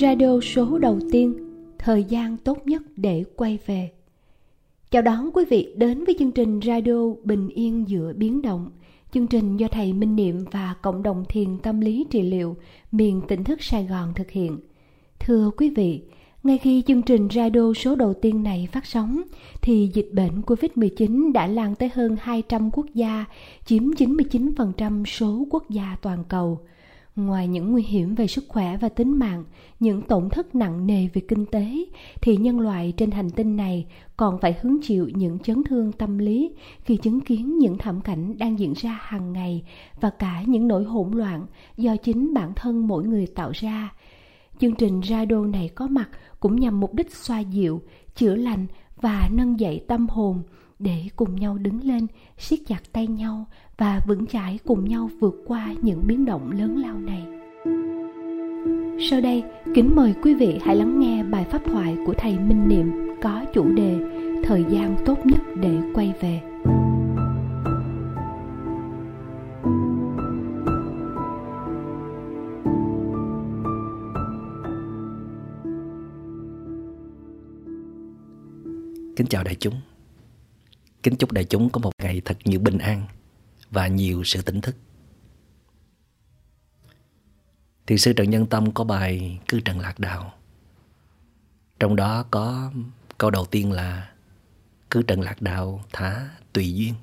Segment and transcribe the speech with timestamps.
[0.00, 1.34] radio số đầu tiên
[1.78, 3.90] thời gian tốt nhất để quay về.
[4.90, 8.70] Chào đón quý vị đến với chương trình radio bình yên giữa biến động.
[9.12, 12.56] Chương trình do thầy minh niệm và cộng đồng thiền tâm lý trị liệu
[12.92, 14.58] miền tỉnh thức sài gòn thực hiện.
[15.18, 16.02] Thưa quý vị
[16.42, 19.22] ngay khi chương trình radio số đầu tiên này phát sóng,
[19.62, 23.24] thì dịch bệnh COVID-19 đã lan tới hơn 200 quốc gia,
[23.64, 26.60] chiếm 99% số quốc gia toàn cầu.
[27.16, 29.44] Ngoài những nguy hiểm về sức khỏe và tính mạng,
[29.80, 31.84] những tổn thất nặng nề về kinh tế,
[32.22, 36.18] thì nhân loại trên hành tinh này còn phải hứng chịu những chấn thương tâm
[36.18, 36.50] lý
[36.84, 39.64] khi chứng kiến những thảm cảnh đang diễn ra hàng ngày
[40.00, 43.94] và cả những nỗi hỗn loạn do chính bản thân mỗi người tạo ra.
[44.60, 46.08] Chương trình radio này có mặt
[46.40, 47.82] cũng nhằm mục đích xoa dịu,
[48.14, 48.66] chữa lành
[49.00, 50.42] và nâng dậy tâm hồn
[50.78, 52.06] để cùng nhau đứng lên,
[52.38, 53.44] siết chặt tay nhau
[53.78, 57.26] và vững chãi cùng nhau vượt qua những biến động lớn lao này.
[59.10, 59.42] Sau đây,
[59.74, 63.44] kính mời quý vị hãy lắng nghe bài pháp thoại của thầy Minh Niệm có
[63.54, 63.98] chủ đề
[64.44, 66.40] Thời gian tốt nhất để quay về.
[79.16, 79.74] Kính chào đại chúng.
[81.06, 83.06] Kính chúc đại chúng có một ngày thật nhiều bình an
[83.70, 84.76] và nhiều sự tỉnh thức.
[87.86, 90.34] Thì sư Trần Nhân Tâm có bài Cư Trần Lạc Đạo.
[91.80, 92.72] Trong đó có
[93.18, 94.10] câu đầu tiên là
[94.90, 96.94] Cư Trần Lạc Đạo thả tùy duyên.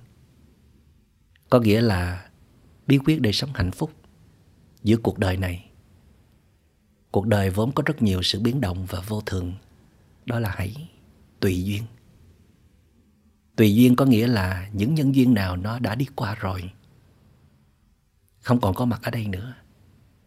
[1.50, 2.30] Có nghĩa là
[2.88, 3.92] bí quyết để sống hạnh phúc
[4.84, 5.70] giữa cuộc đời này.
[7.12, 9.54] Cuộc đời vốn có rất nhiều sự biến động và vô thường.
[10.26, 10.90] Đó là hãy
[11.40, 11.84] tùy duyên.
[13.56, 16.72] Tùy duyên có nghĩa là những nhân duyên nào nó đã đi qua rồi.
[18.40, 19.56] Không còn có mặt ở đây nữa.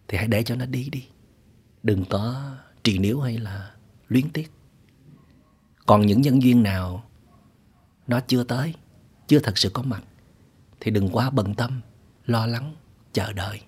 [0.09, 1.09] Thì hãy để cho nó đi đi.
[1.83, 2.53] Đừng có
[2.85, 3.75] trì níu hay là
[4.09, 4.53] luyến tiếc.
[5.87, 7.05] Còn những nhân duyên nào
[8.07, 8.75] nó chưa tới,
[9.27, 10.03] chưa thật sự có mặt.
[10.81, 11.81] Thì đừng quá bận tâm,
[12.27, 12.75] lo lắng,
[13.13, 13.61] chờ đợi.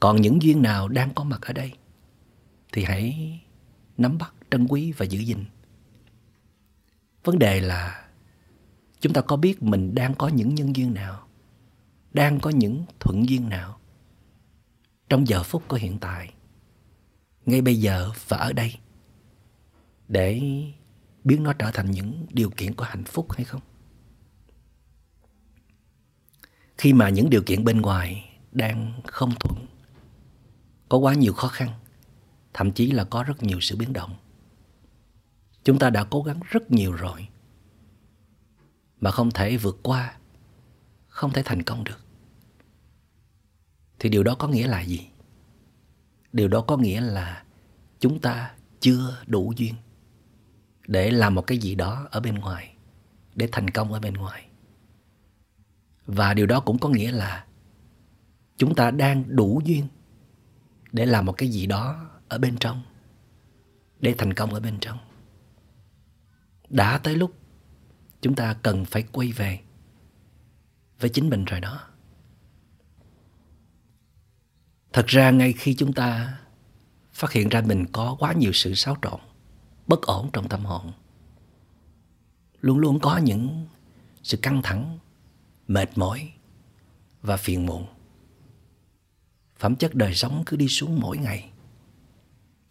[0.00, 1.72] Còn những duyên nào đang có mặt ở đây
[2.72, 3.40] thì hãy
[3.96, 5.44] nắm bắt, trân quý và giữ gìn
[7.26, 8.08] vấn đề là
[9.00, 11.28] chúng ta có biết mình đang có những nhân duyên nào,
[12.12, 13.78] đang có những thuận duyên nào
[15.08, 16.32] trong giờ phút của hiện tại,
[17.46, 18.74] ngay bây giờ và ở đây,
[20.08, 20.42] để
[21.24, 23.62] biến nó trở thành những điều kiện của hạnh phúc hay không?
[26.78, 29.66] Khi mà những điều kiện bên ngoài đang không thuận,
[30.88, 31.68] có quá nhiều khó khăn,
[32.54, 34.16] thậm chí là có rất nhiều sự biến động
[35.66, 37.28] Chúng ta đã cố gắng rất nhiều rồi.
[39.00, 40.16] Mà không thể vượt qua,
[41.08, 42.00] Không thể thành công được.
[43.98, 45.08] Thì điều đó có nghĩa là gì?
[46.32, 47.44] Điều đó có nghĩa là
[48.00, 49.74] Chúng ta chưa đủ duyên
[50.86, 52.74] Để làm một cái gì đó ở bên ngoài,
[53.34, 54.46] Để thành công ở bên ngoài.
[56.06, 57.46] Và điều đó cũng có nghĩa là
[58.56, 59.88] Chúng ta đang đủ duyên
[60.92, 62.82] Để làm một cái gì đó ở bên trong,
[64.00, 64.98] Để thành công ở bên trong
[66.68, 67.34] đã tới lúc
[68.20, 69.60] chúng ta cần phải quay về
[71.00, 71.80] với chính mình rồi đó.
[74.92, 76.38] Thật ra ngay khi chúng ta
[77.12, 79.20] phát hiện ra mình có quá nhiều sự xáo trộn,
[79.86, 80.92] bất ổn trong tâm hồn,
[82.60, 83.66] luôn luôn có những
[84.22, 84.98] sự căng thẳng,
[85.68, 86.32] mệt mỏi
[87.22, 87.86] và phiền muộn.
[89.58, 91.50] Phẩm chất đời sống cứ đi xuống mỗi ngày.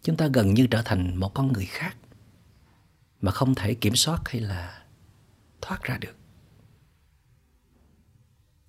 [0.02, 1.96] Chúng ta gần như trở thành một con người khác
[3.20, 4.84] mà không thể kiểm soát hay là
[5.60, 6.16] thoát ra được.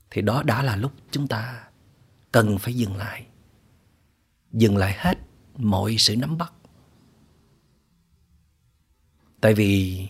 [0.10, 1.68] Thì đó đã là lúc chúng ta
[2.32, 3.28] cần phải dừng lại.
[4.52, 5.18] Dừng lại hết
[5.58, 6.54] mọi sự nắm bắt.
[9.42, 10.08] Tại vì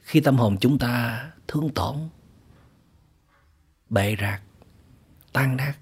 [0.00, 2.08] khi tâm hồn chúng ta thương tổn,
[3.88, 4.42] bệ rạc,
[5.32, 5.74] tan nát,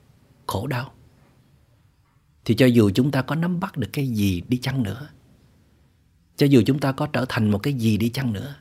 [0.46, 0.94] khổ đau,
[2.44, 5.08] thì cho dù chúng ta có nắm bắt được cái gì đi chăng nữa
[6.38, 8.54] cho dù chúng ta có trở thành một cái gì đi chăng nữa,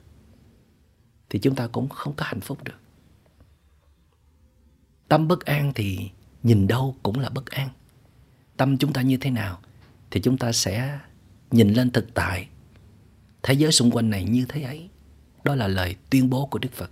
[1.29, 2.79] Thì chúng ta cũng không có hạnh phúc được.
[5.07, 6.09] Tâm bất an thì
[6.43, 7.69] nhìn đâu cũng là bất an.
[8.57, 9.59] Tâm chúng ta như thế nào
[10.11, 10.99] Thì chúng ta sẽ
[11.51, 12.47] nhìn lên thực tại.
[13.43, 14.89] Thế giới xung quanh này như thế ấy,
[15.43, 16.91] Đó là lời tuyên bố của Đức Phật.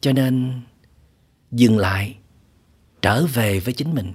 [0.00, 0.60] Cho nên,
[1.50, 2.18] dừng lại,
[3.02, 4.12] Trở về với chính mình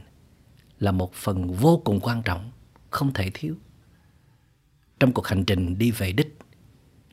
[0.79, 2.51] Là một phần vô cùng quan trọng,
[2.89, 3.55] Không thể thiếu
[4.99, 6.37] trong cuộc hành trình đi về đích,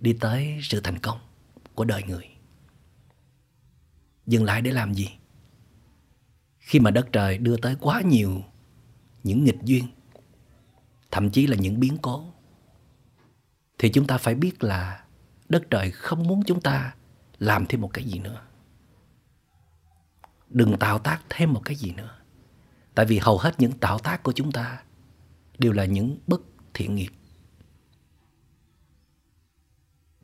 [0.01, 1.19] đi tới sự thành công
[1.75, 2.25] của đời người.
[4.27, 5.09] Dừng lại để làm gì?
[6.59, 8.43] Khi mà đất trời đưa tới quá nhiều
[9.23, 9.85] những nghịch duyên,
[11.11, 12.33] thậm chí là những biến cố
[13.79, 15.05] thì chúng ta phải biết là
[15.49, 16.95] đất trời không muốn chúng ta
[17.39, 18.43] làm thêm một cái gì nữa
[20.49, 22.11] đừng tạo tác thêm một cái gì nữa
[22.95, 24.83] tại vì hầu hết những tạo tác của chúng ta
[25.59, 26.41] đều là những bất
[26.75, 27.11] thiện nghiệp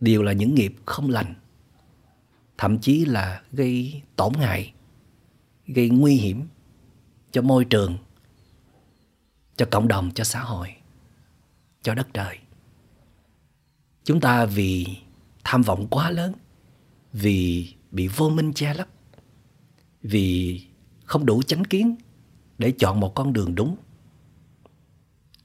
[0.03, 1.35] đều là những nghiệp không lành,
[2.59, 4.73] thậm chí là gây tổn hại,
[5.67, 6.49] gây nguy hiểm
[7.31, 7.97] cho môi trường,
[9.57, 10.75] cho cộng đồng, cho xã hội,
[11.83, 12.39] cho đất trời.
[14.05, 14.87] Chúng ta vì
[15.45, 16.33] tham vọng quá lớn,
[17.13, 18.89] vì bị vô minh che lấp,
[20.03, 20.61] vì
[21.05, 21.97] không đủ chánh kiến
[22.59, 23.77] để chọn một con đường đúng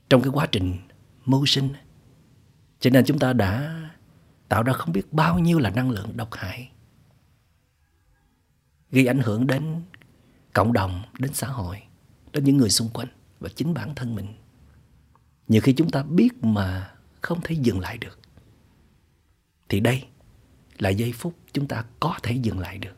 [0.09, 0.77] trong cái quá trình
[1.25, 1.69] mưu sinh.
[2.79, 3.73] Cho nên chúng ta đã
[4.49, 6.71] tạo ra không biết bao nhiêu là năng lượng độc hại,
[8.91, 9.81] gây ảnh hưởng đến
[10.53, 11.83] cộng đồng, đến xã hội,
[12.31, 13.07] đến những người xung quanh
[13.39, 14.33] và chính bản thân mình.
[15.47, 18.19] Nhiều khi chúng ta biết mà không thể dừng lại được.
[19.69, 20.05] Thì đây
[20.77, 22.97] là giây phút chúng ta có thể dừng lại được.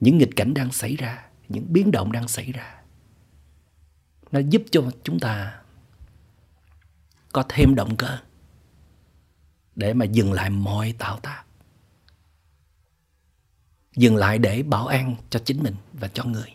[0.00, 2.82] Những nghịch cảnh đang xảy ra, những biến động đang xảy ra,
[4.32, 5.60] nó giúp cho chúng ta
[7.32, 8.18] có thêm động cơ
[9.76, 11.42] để mà dừng lại mọi tạo tác.
[13.96, 16.54] Dừng lại để bảo an cho chính mình và cho người.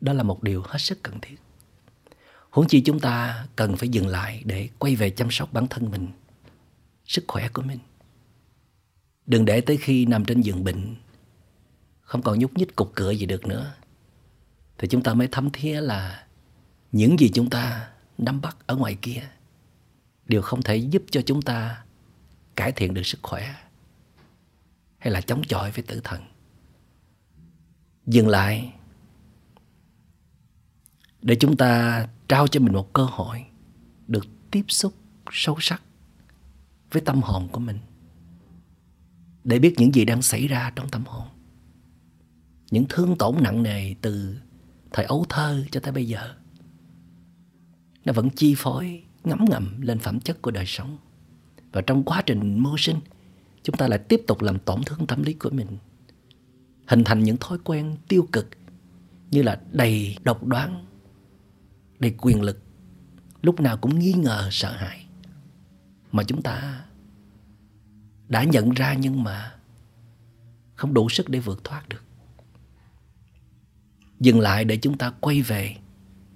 [0.00, 1.36] Đó là một điều hết sức cần thiết.
[2.50, 5.90] Huống chi chúng ta cần phải dừng lại để quay về chăm sóc bản thân
[5.90, 6.08] mình,
[7.06, 7.78] sức khỏe của mình.
[9.26, 10.96] Đừng để tới khi nằm trên giường bệnh,
[12.00, 13.74] không còn nhúc nhích cục cửa gì được nữa,
[14.78, 16.26] thì chúng ta mới thấm thía là
[16.92, 19.22] những gì chúng ta nắm bắt ở ngoài kia
[20.26, 21.84] đều không thể giúp cho chúng ta
[22.56, 23.54] cải thiện được sức khỏe
[24.98, 26.22] hay là chống chọi với tử thần.
[28.06, 28.74] Dừng lại
[31.22, 33.44] để chúng ta trao cho mình một cơ hội
[34.08, 34.94] được tiếp xúc
[35.32, 35.82] sâu sắc
[36.90, 37.78] với tâm hồn của mình,
[39.44, 41.28] để biết những gì đang xảy ra trong tâm hồn,
[42.70, 44.40] những thương tổn nặng nề từ
[44.92, 46.34] thời ấu thơ cho tới bây giờ.
[48.04, 50.98] Nó vẫn chi phối ngấm ngầm lên phẩm chất của đời sống.
[51.72, 53.00] Và trong quá trình mưu sinh,
[53.62, 55.76] chúng ta lại tiếp tục làm tổn thương tâm lý của mình,
[56.86, 58.48] hình thành những thói quen tiêu cực
[59.30, 60.86] như là đầy độc đoán,
[61.98, 62.62] đầy quyền lực,
[63.42, 65.06] lúc nào cũng nghi ngờ, sợ hãi.
[66.12, 66.84] Mà chúng ta
[68.28, 69.54] đã nhận ra nhưng mà
[70.74, 72.02] không đủ sức để vượt thoát được.
[74.20, 75.76] Dừng lại để chúng ta quay về,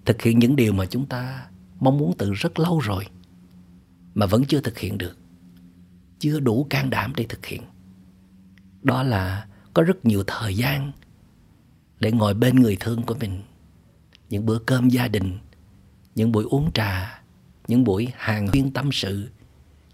[0.05, 1.47] thực hiện những điều mà chúng ta
[1.81, 3.07] mong muốn từ rất lâu rồi
[4.15, 5.17] mà vẫn chưa thực hiện được,
[6.19, 7.63] chưa đủ can đảm để thực hiện.
[8.83, 10.93] Đó là có rất nhiều thời gian
[12.01, 13.43] để ngồi bên người thương của mình,
[14.31, 15.39] những bữa cơm gia đình,
[16.15, 17.23] những buổi uống trà,
[17.69, 19.29] những buổi hàng huyên tâm sự,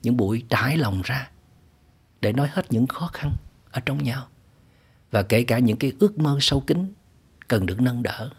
[0.03, 1.31] những buổi trải lòng ra
[2.21, 3.37] để nói hết những khó khăn
[3.71, 4.29] ở trong nhau
[5.11, 6.93] và kể cả những cái ước mơ sâu kín
[7.49, 8.31] cần được nâng đỡ.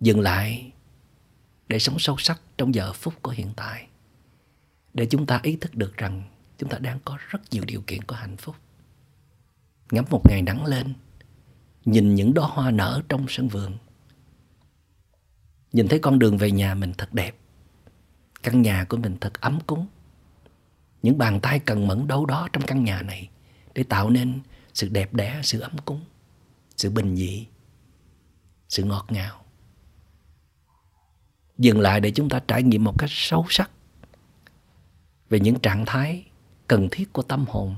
[0.00, 0.72] Dừng lại
[1.72, 3.86] để sống sâu sắc trong giờ phút của hiện tại,
[4.94, 6.22] để chúng ta ý thức được rằng
[6.58, 8.56] chúng ta đang có rất nhiều điều kiện của hạnh phúc.
[9.90, 10.94] Ngắm một ngày nắng lên,
[11.84, 13.76] nhìn những đóa hoa nở trong sân vườn,
[15.72, 17.36] nhìn thấy con đường về nhà mình thật đẹp,
[18.42, 19.86] căn nhà của mình thật ấm cúng,
[21.02, 23.28] những bàn tay cần mẫn đâu đó trong căn nhà này
[23.74, 24.40] để tạo nên
[24.74, 26.04] sự đẹp đẽ, sự ấm cúng,
[26.76, 27.46] sự bình dị,
[28.68, 29.41] sự ngọt ngào
[31.62, 33.70] dừng lại để chúng ta trải nghiệm một cách sâu sắc
[35.28, 36.24] về những trạng thái
[36.66, 37.76] cần thiết của tâm hồn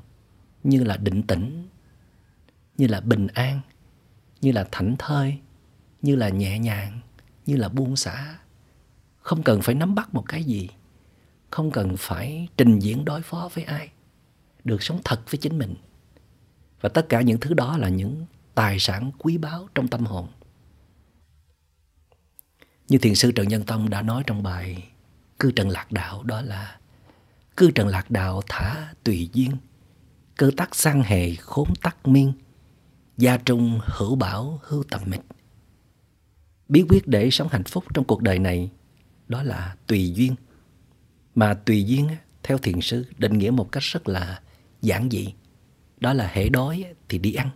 [0.62, 1.68] như là định tĩnh,
[2.76, 3.60] như là bình an,
[4.40, 5.38] như là thảnh thơi,
[6.02, 7.00] như là nhẹ nhàng,
[7.46, 8.38] như là buông xả.
[9.18, 10.68] Không cần phải nắm bắt một cái gì,
[11.50, 13.88] không cần phải trình diễn đối phó với ai,
[14.64, 15.74] được sống thật với chính mình.
[16.80, 20.28] Và tất cả những thứ đó là những tài sản quý báu trong tâm hồn
[22.88, 24.88] như thiền sư trần nhân tông đã nói trong bài
[25.38, 26.78] cư trần lạc đạo, đó là
[27.56, 29.50] cư trần lạc đạo thả tùy duyên,
[30.36, 32.32] cơ tắc sang hề khốn tắc miên,
[33.16, 35.20] gia trung hữu bảo hưu tầm mịch.
[36.68, 38.70] Bí quyết để sống hạnh phúc trong cuộc đời này
[39.28, 40.34] đó là tùy duyên.
[41.34, 42.08] Mà tùy duyên
[42.42, 44.40] theo thiền sư, định nghĩa một cách rất là
[44.82, 45.34] giản dị.
[46.00, 47.50] Đó là hệ đói thì đi ăn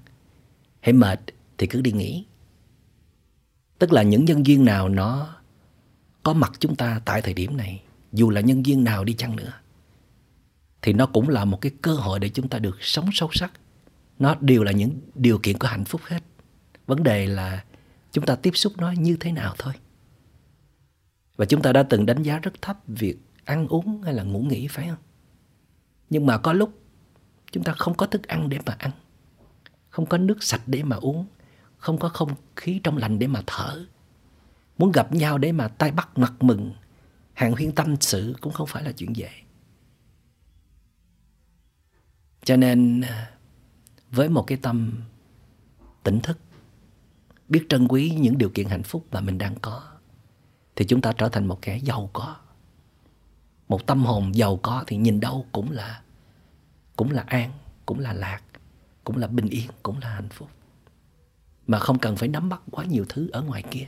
[0.83, 1.21] hệ mệt
[1.59, 2.27] thì cứ đi nghỉ
[3.79, 5.37] tức là những nhân viên nào nó
[6.23, 7.83] có mặt chúng ta tại thời điểm này,
[8.13, 9.53] dù là nhân viên nào đi chăng nữa,
[10.83, 13.53] thì nó cũng là một cái cơ hội để chúng ta được sống sâu sắc
[14.19, 16.23] nó đều là những điều kiện của hạnh phúc hết
[16.87, 17.65] vấn đề là
[18.13, 19.75] chúng ta tiếp xúc nó như thế nào thôi
[21.37, 24.41] Và chúng ta đã từng đánh giá rất thấp việc ăn uống hay là ngủ
[24.41, 24.99] nghỉ, phải không?
[26.11, 26.83] Nhưng mà có lúc
[27.53, 28.91] chúng ta không có thức ăn để mà ăn.
[29.91, 31.27] Không có nước sạch để mà uống.
[31.79, 33.87] Không có không khí trong lành để mà thở.
[34.79, 36.73] Muốn gặp nhau để mà tay bắt mặt mừng.
[37.35, 39.31] Hàng huyên tâm sự cũng không phải là chuyện dễ.
[42.45, 43.31] Cho nên à,
[44.11, 45.03] với một cái tâm
[46.03, 46.39] tỉnh thức,
[47.49, 49.83] biết trân quý những điều kiện hạnh phúc mà mình đang có,
[50.77, 52.37] thì chúng ta trở thành một kẻ giàu có.
[53.69, 56.03] Một tâm hồn giàu có thì nhìn đâu cũng là
[56.97, 57.53] cũng là an,
[57.87, 58.43] cũng là lạc,
[59.05, 60.49] cũng là bình yên, cũng là hạnh phúc.
[61.69, 63.87] Mà không cần phải nắm bắt quá nhiều thứ ở ngoài kia.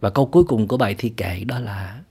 [0.00, 2.02] Và câu cuối cùng của bài thi kệ đó là,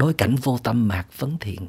[0.00, 1.66] Đối cảnh vô tâm mạc phấn thiện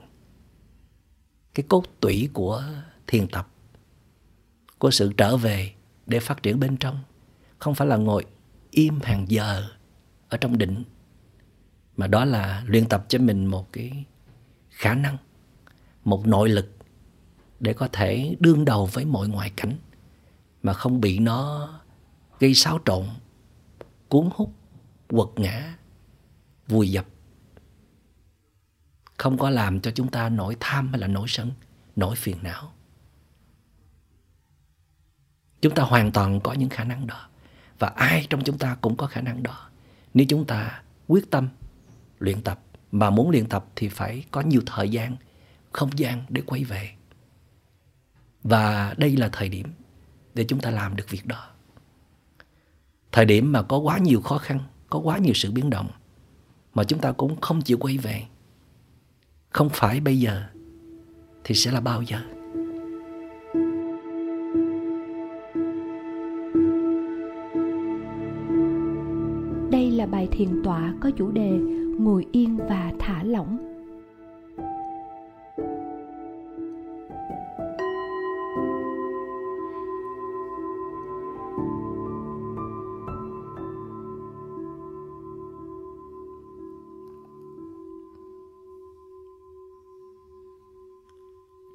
[1.54, 2.64] cái cốt tủy của
[3.08, 3.48] thiền tập,
[4.78, 5.74] của sự trở về
[6.06, 7.00] để phát triển bên trong,
[7.60, 8.26] không phải là ngồi
[8.72, 9.70] im hàng giờ
[10.30, 10.84] ở trong định,
[11.98, 14.06] mà đó là luyện tập cho mình một cái
[14.70, 15.18] khả năng,
[16.04, 16.76] một nội lực
[17.62, 19.76] để có thể đương đầu với mọi ngoại cảnh
[20.64, 21.70] mà không bị nó
[22.40, 23.06] gây xáo trộn
[24.10, 24.54] cuốn hút
[25.08, 25.76] quật ngã
[26.68, 27.06] vùi dập
[29.22, 31.52] không có làm cho chúng ta nổi tham hay là nổi sân,
[31.96, 32.72] nổi phiền não.
[35.62, 37.28] Chúng ta hoàn toàn có những khả năng đó.
[37.80, 39.70] Và ai trong chúng ta cũng có khả năng đó.
[40.14, 41.50] Nếu chúng ta quyết tâm
[42.20, 42.60] luyện tập,
[42.92, 45.16] mà muốn luyện tập thì phải có nhiều thời gian,
[45.72, 46.92] không gian để quay về.
[48.44, 49.68] Và đây là thời điểm
[50.34, 51.48] để chúng ta làm được việc đó.
[53.12, 55.90] Thời điểm mà có quá nhiều khó khăn, có quá nhiều sự biến động
[56.74, 58.24] mà chúng ta cũng không chịu quay về
[59.50, 60.44] không phải bây giờ
[61.44, 62.18] thì sẽ là bao giờ
[69.72, 71.50] đây là bài thiền tọa có chủ đề
[72.00, 73.71] ngồi yên và thả lỏng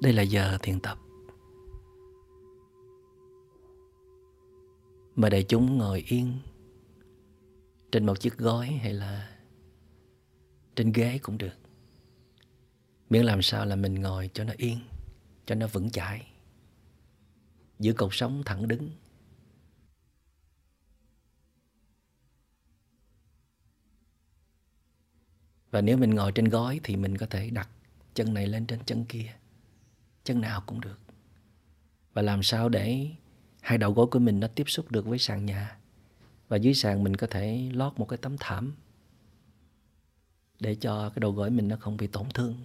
[0.07, 0.97] Đây là giờ thiền tập.
[5.15, 6.39] Mời đại chúng ngồi yên
[7.91, 9.39] trên một chiếc gói hay là
[10.75, 11.53] trên ghế cũng được.
[13.09, 14.79] Miễn làm sao là mình ngồi cho nó yên,
[15.45, 16.27] cho nó vững chãi.
[17.79, 18.89] Giữ cột sống thẳng đứng.
[25.71, 27.69] Và nếu mình ngồi trên gói thì mình có thể đặt
[28.13, 29.33] chân này lên trên chân kia
[30.27, 30.99] chân nào cũng được.
[32.13, 33.09] Và làm sao để
[33.61, 35.77] hai đầu gối của mình nó tiếp xúc được với sàn nhà?
[36.47, 38.75] Và dưới sàn mình có thể lót một cái tấm thảm
[40.59, 42.55] để cho cái đầu gối mình nó không bị tổn thương.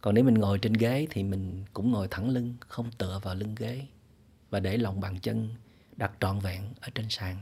[0.00, 3.34] Còn nếu mình ngồi trên ghế thì mình cũng ngồi thẳng lưng, không tựa vào
[3.34, 3.86] lưng ghế
[4.50, 5.48] và để lòng bàn chân
[5.96, 7.36] đặt trọn vẹn ở trên sàn.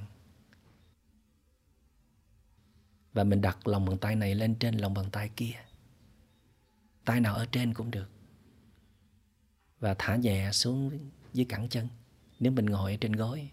[3.13, 5.55] Và mình đặt lòng bàn tay này lên trên lòng bàn tay kia
[7.05, 8.09] tay nào ở trên cũng được.
[9.81, 11.89] Và thả nhẹ xuống dưới cẳng chân.
[12.41, 13.51] Nếu mình ngồi ở trên gối.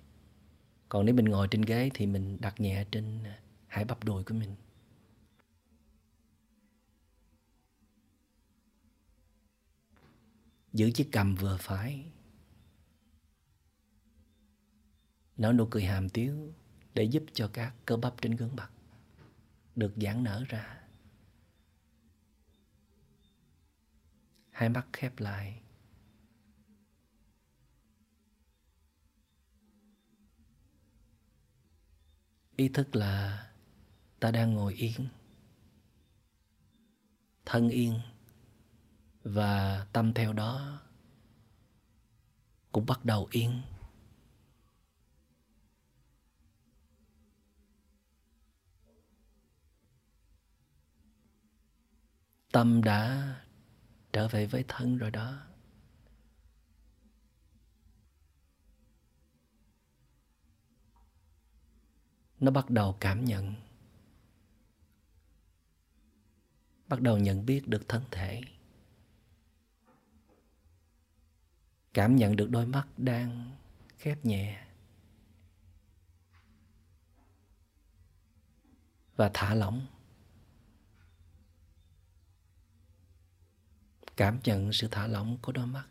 [0.89, 4.23] Còn nếu mình ngồi trên ghế thì mình đặt nhẹ trên à, hai bắp đùi
[4.23, 4.55] của mình.
[10.73, 12.11] Giữ chiếc cầm vừa phải.
[15.37, 16.53] Nở nụ cười hàm tiếu
[16.93, 18.71] để giúp cho các cơ bắp trên gương mặt
[19.75, 20.76] được giãn nở ra.
[24.57, 25.61] Hai mắt khép lại.
[32.55, 33.47] Ý thức là
[34.19, 35.07] ta đang ngồi yên,
[37.45, 37.99] thân yên,
[39.23, 40.81] và tâm theo đó
[42.71, 43.61] cũng bắt đầu yên.
[52.51, 53.33] Tâm đã
[54.17, 55.37] trở về với thân rồi đó.
[62.39, 63.53] Nó bắt đầu cảm nhận,
[66.87, 68.41] bắt đầu nhận biết được thân thể.
[71.93, 73.51] Cảm nhận được đôi mắt đang
[73.97, 74.67] khép nhẹ
[79.15, 79.85] và thả lỏng.
[84.17, 85.83] cảm nhận sự thả lỏng của đôi mắt.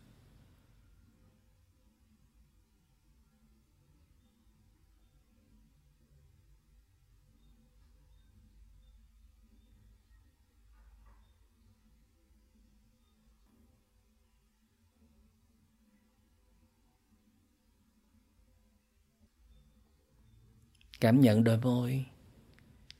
[20.99, 22.05] Cảm nhận đôi môi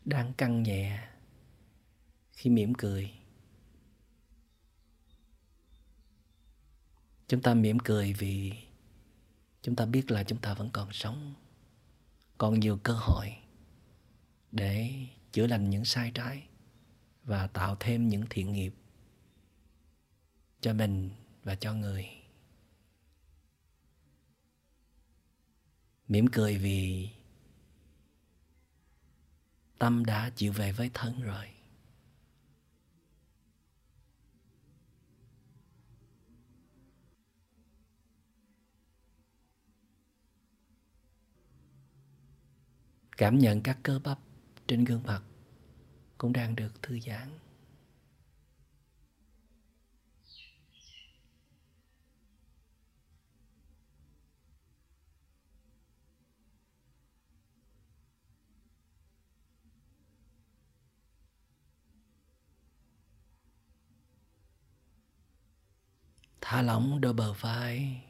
[0.05, 1.07] đang căng nhẹ
[2.31, 3.16] khi mỉm cười.
[7.27, 8.53] Chúng ta mỉm cười vì
[9.61, 11.33] chúng ta biết là chúng ta vẫn còn sống.
[12.37, 13.37] Còn nhiều cơ hội
[14.51, 14.93] để
[15.31, 16.47] chữa lành những sai trái
[17.23, 18.73] và tạo thêm những thiện nghiệp
[20.61, 21.09] cho mình
[21.43, 22.09] và cho người.
[26.07, 27.09] Mỉm cười vì
[29.79, 31.56] tâm đã chịu về với thân rồi.
[43.17, 44.19] Cảm nhận các cơ bắp
[44.67, 45.21] trên gương mặt
[46.17, 47.29] cũng đang được thư giãn.
[66.41, 68.01] Thả lỏng đôi bờ vai,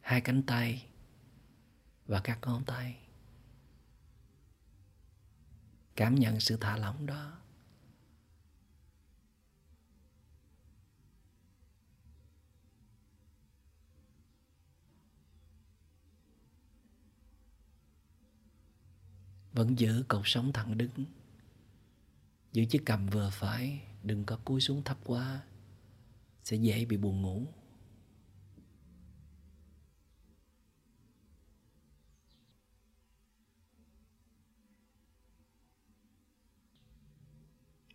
[0.00, 0.86] hai cánh tay
[2.06, 3.01] và các ngón tay
[6.02, 7.38] cảm nhận sự thả lỏng đó.
[19.52, 21.04] Vẫn giữ cột sống thẳng đứng.
[22.52, 25.42] Giữ chiếc cầm vừa phải, đừng có cúi xuống thấp quá,
[26.44, 27.46] sẽ dễ bị buồn ngủ.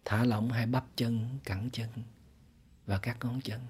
[0.09, 1.89] Thả lỏng hai bắp chân, cẳng chân
[2.85, 3.61] và các ngón chân.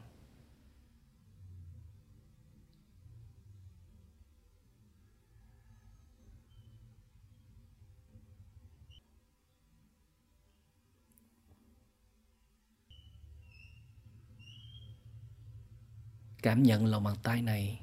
[16.42, 17.82] Cảm nhận lòng bàn tay này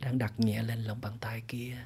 [0.00, 1.84] đang đặt nhẹ lên lòng bàn tay kia.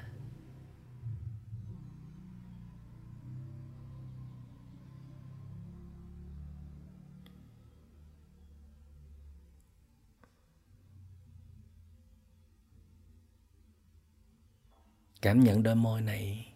[15.27, 16.53] Cảm nhận đôi môi này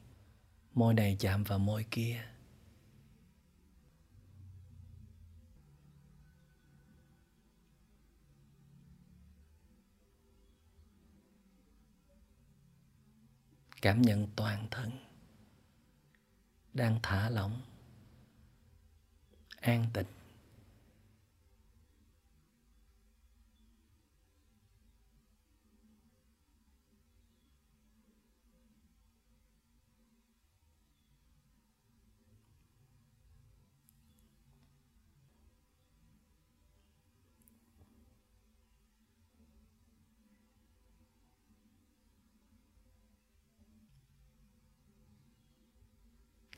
[0.74, 2.24] môi này chạm vào môi kia.
[13.82, 14.92] Cảm nhận toàn thân
[16.74, 17.62] đang thả lỏng,
[19.62, 20.21] an tịnh.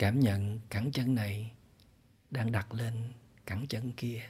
[0.03, 1.51] Cảm nhận cẳng chân này
[2.31, 3.13] đang đặt lên
[3.45, 4.29] cẳng chân kia,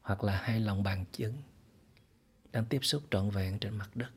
[0.00, 1.42] hoặc là hai lòng bàn chân
[2.52, 4.10] đang tiếp xúc trọn vẹn trên mặt đất.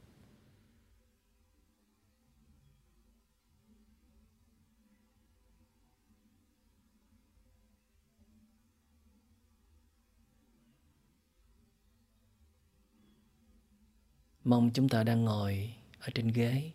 [14.44, 16.72] Mong chúng ta đang ngồi ở trên ghế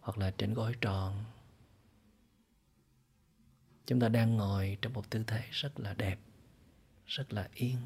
[0.00, 1.24] hoặc là trên gối tròn
[3.88, 6.18] chúng ta đang ngồi trong một tư thế rất là đẹp,
[7.06, 7.76] rất là yên.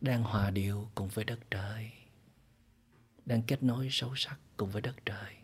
[0.00, 1.92] Đang hòa điệu cùng với đất trời.
[3.26, 5.36] Đang kết nối sâu sắc cùng với đất trời.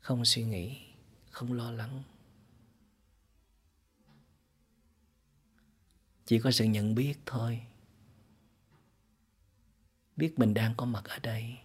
[0.00, 0.80] Không suy nghĩ,
[1.30, 2.02] không lo lắng.
[6.26, 7.62] Chỉ có sự nhận biết thôi.
[10.16, 11.58] Biết mình đang có mặt ở đây.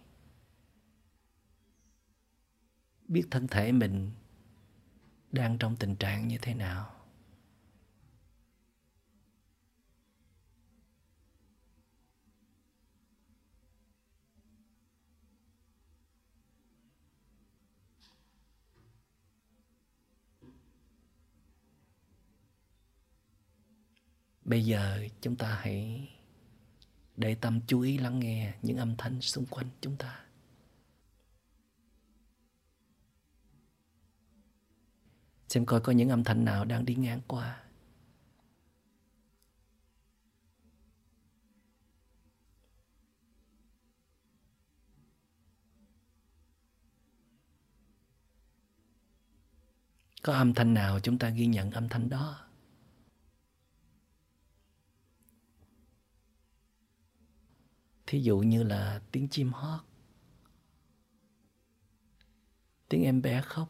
[3.08, 4.10] Biết thân thể mình
[5.32, 6.99] đang trong tình trạng như thế nào.
[24.50, 26.08] Bây giờ chúng ta hãy
[27.16, 30.24] để tâm chú ý lắng nghe những âm thanh xung quanh chúng ta.
[35.48, 37.64] Xem coi có những âm thanh nào đang đi ngang qua.
[50.22, 52.49] Có âm thanh nào chúng ta ghi nhận âm thanh đó?
[58.10, 59.80] Thí dụ như là tiếng chim hót,
[62.88, 63.68] tiếng em bé khóc,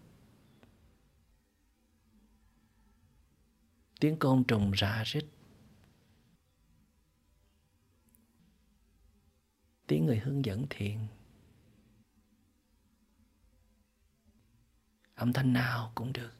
[4.00, 5.24] tiếng côn trùng rạ rít,
[9.86, 10.98] tiếng người hướng dẫn thiền
[15.14, 16.39] âm thanh nào cũng được.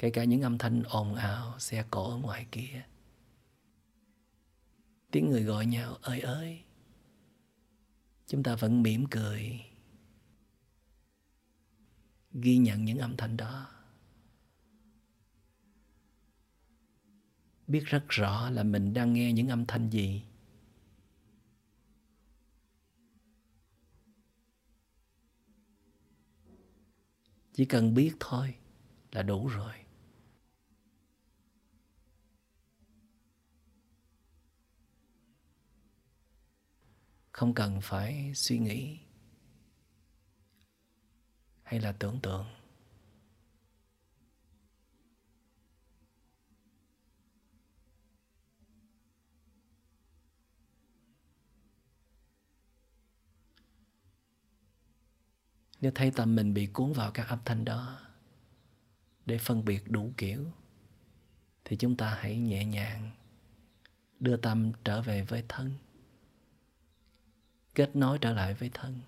[0.00, 2.82] Kể cả những âm thanh ồn ào xe cộ ở ngoài kia.
[5.10, 6.62] Tiếng người gọi nhau, ơi ơi.
[8.26, 9.60] Chúng ta vẫn mỉm cười.
[12.32, 13.68] Ghi nhận những âm thanh đó.
[17.66, 20.22] Biết rất rõ là mình đang nghe những âm thanh gì.
[27.52, 28.54] Chỉ cần biết thôi
[29.12, 29.79] là đủ rồi.
[37.40, 38.98] Không cần phải suy nghĩ
[41.62, 42.46] hay là tưởng tượng.
[55.80, 58.00] Nếu thấy tâm mình bị cuốn vào các âm thanh đó
[59.26, 60.52] để phân biệt đủ kiểu,
[61.64, 63.10] thì chúng ta hãy nhẹ nhàng
[64.18, 65.74] đưa tâm trở về với thân
[67.74, 69.00] kết nối trở lại với thân,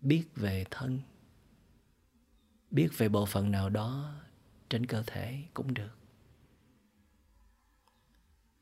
[0.00, 1.00] biết về thân,
[2.70, 4.14] biết về bộ phận nào đó
[4.70, 5.98] trên cơ thể cũng được.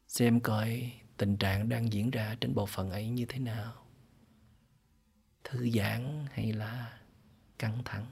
[0.07, 3.87] Xem coi tình trạng đang diễn ra trên bộ phận ấy như thế nào,
[5.44, 6.99] thư giãn hay là
[7.59, 8.07] căng thẳng.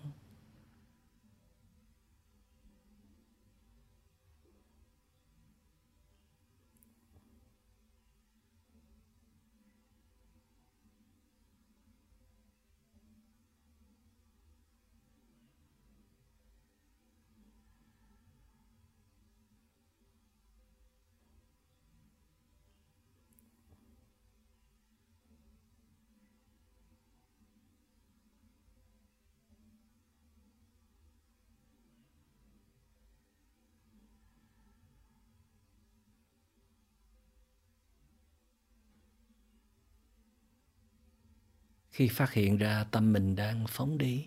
[41.93, 44.27] Khi phát hiện ra tâm mình đang phóng đi,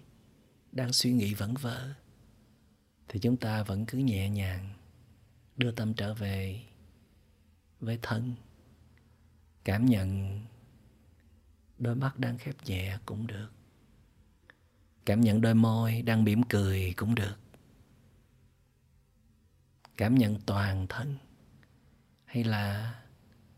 [0.72, 1.90] đang suy nghĩ vẩn vơ,
[3.08, 4.74] thì chúng ta vẫn cứ nhẹ nhàng
[5.58, 6.64] đưa tâm trở về
[7.80, 8.36] với thân,
[9.64, 10.40] cảm nhận
[11.78, 13.50] đôi mắt đang khép nhẹ cũng được,
[15.06, 17.36] cảm nhận đôi môi đang mỉm cười cũng được,
[19.98, 21.18] cảm nhận toàn thân
[22.26, 22.96] hay là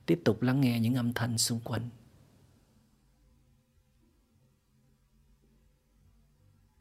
[0.06, 1.89] tiếp tục lắng nghe những âm thanh xung quanh.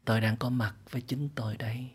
[0.07, 1.89] Tôi đang có mặt với chính tôi đây.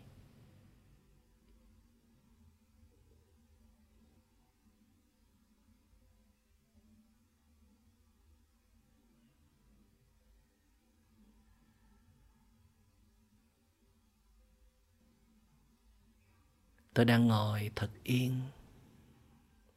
[16.93, 18.41] Tôi đang ngồi thật yên,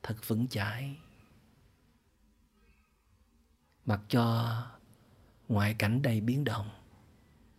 [0.03, 0.97] thật vững chãi.
[3.85, 4.57] Mặc cho
[5.49, 6.86] ngoại cảnh đầy biến động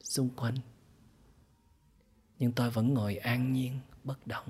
[0.10, 0.58] xung quanh.
[2.40, 4.50] Nhưng tôi vẫn ngồi an nhiên, bất động.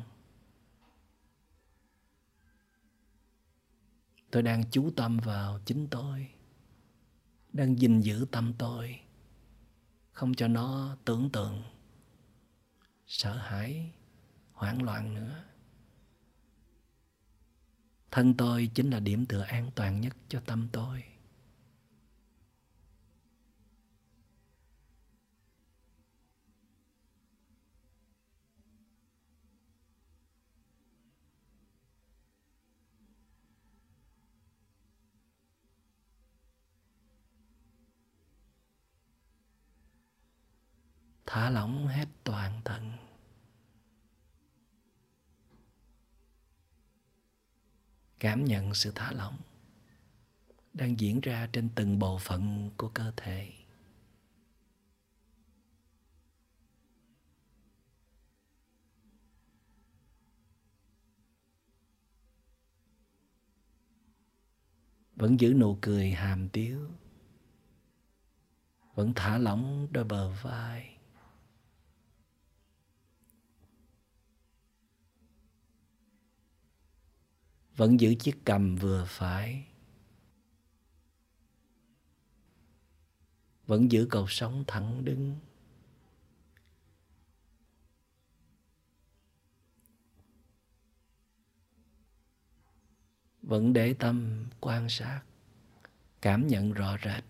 [4.32, 6.30] Tôi đang chú tâm vào chính tôi,
[7.54, 9.00] đang gìn giữ tâm tôi,
[10.12, 11.64] không cho nó tưởng tượng,
[13.08, 13.92] sợ hãi,
[14.52, 15.44] hoảng loạn nữa.
[18.12, 21.04] Thân tôi chính là điểm tựa an toàn nhất cho tâm tôi.
[41.28, 42.92] Thả lỏng hết toàn thân.
[48.20, 49.38] Cảm nhận sự thả lỏng
[50.74, 53.54] đang diễn ra trên từng bộ phận của cơ thể.
[65.16, 66.92] Vẫn giữ nụ cười hàm tiếu,
[68.96, 70.97] vẫn thả lỏng đôi bờ vai.
[77.78, 79.66] Vẫn giữ chiếc cầm vừa phải,
[83.68, 85.36] vẫn giữ cột sống thẳng đứng.
[93.42, 95.22] Vẫn để tâm quan sát,
[96.22, 97.24] cảm nhận rõ rệt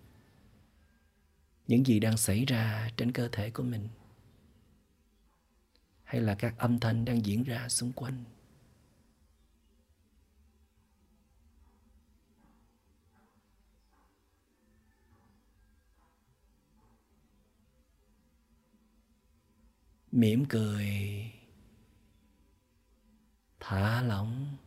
[1.67, 3.87] những gì đang xảy ra trên cơ thể của mình,
[6.03, 8.23] hay là các âm thanh đang diễn ra xung quanh.
[20.17, 20.85] Mỉm cười
[23.59, 24.57] thả lỏng.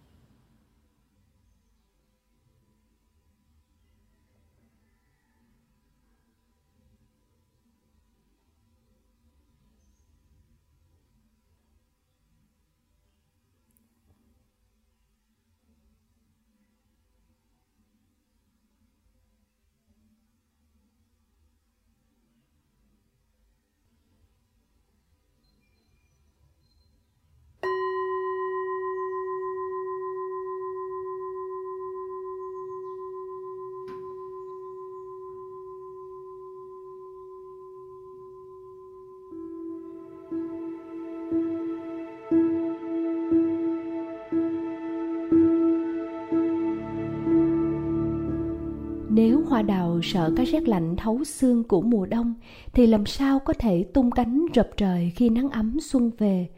[49.51, 52.35] Hoa đào sợ cái rét lạnh thấu xương của mùa đông
[52.73, 56.49] thì làm sao có thể tung cánh rập trời khi nắng ấm xuân về.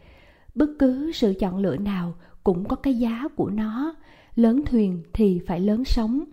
[0.54, 3.94] Bất cứ sự chọn lựa nào cũng có cái giá của nó,
[4.34, 6.24] lớn thuyền thì phải lớn sóng.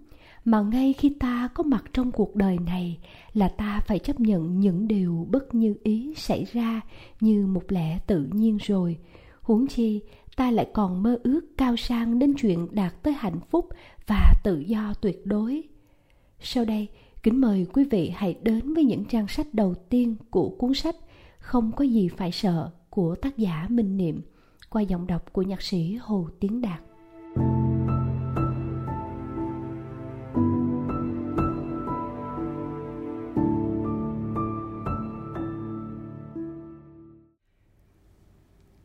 [0.45, 2.99] Mà ngay khi ta có mặt trong cuộc đời này
[3.33, 6.81] là ta phải chấp nhận những điều bất như ý xảy ra
[7.19, 8.97] như một lẽ tự nhiên rồi.
[9.41, 10.01] Huống chi
[10.35, 13.69] ta lại còn mơ ước cao sang đến chuyện đạt tới hạnh phúc
[14.07, 15.63] và tự do tuyệt đối
[16.41, 16.87] sau đây,
[17.23, 20.95] kính mời quý vị hãy đến với những trang sách đầu tiên của cuốn sách
[21.39, 24.21] Không có gì phải sợ của tác giả Minh Niệm
[24.69, 26.79] qua giọng đọc của nhạc sĩ Hồ Tiến Đạt.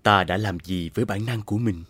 [0.02, 1.84] Ta đã làm gì với bản năng của mình?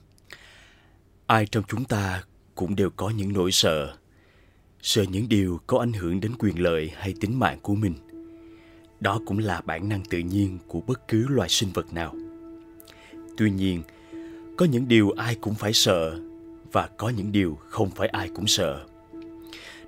[1.27, 2.23] Ai trong chúng ta
[2.55, 3.97] cũng đều có những nỗi sợ
[4.85, 7.95] sợ những điều có ảnh hưởng đến quyền lợi hay tính mạng của mình.
[9.01, 12.15] Đó cũng là bản năng tự nhiên của bất cứ loài sinh vật nào.
[13.37, 13.83] Tuy nhiên,
[14.57, 16.21] có những điều ai cũng phải sợ
[16.73, 18.85] và có những điều không phải ai cũng sợ.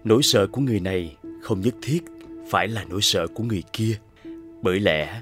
[0.05, 2.01] Nỗi sợ của người này không nhất thiết
[2.51, 3.99] phải là nỗi sợ của người kia.
[4.63, 5.21] Bởi lẽ,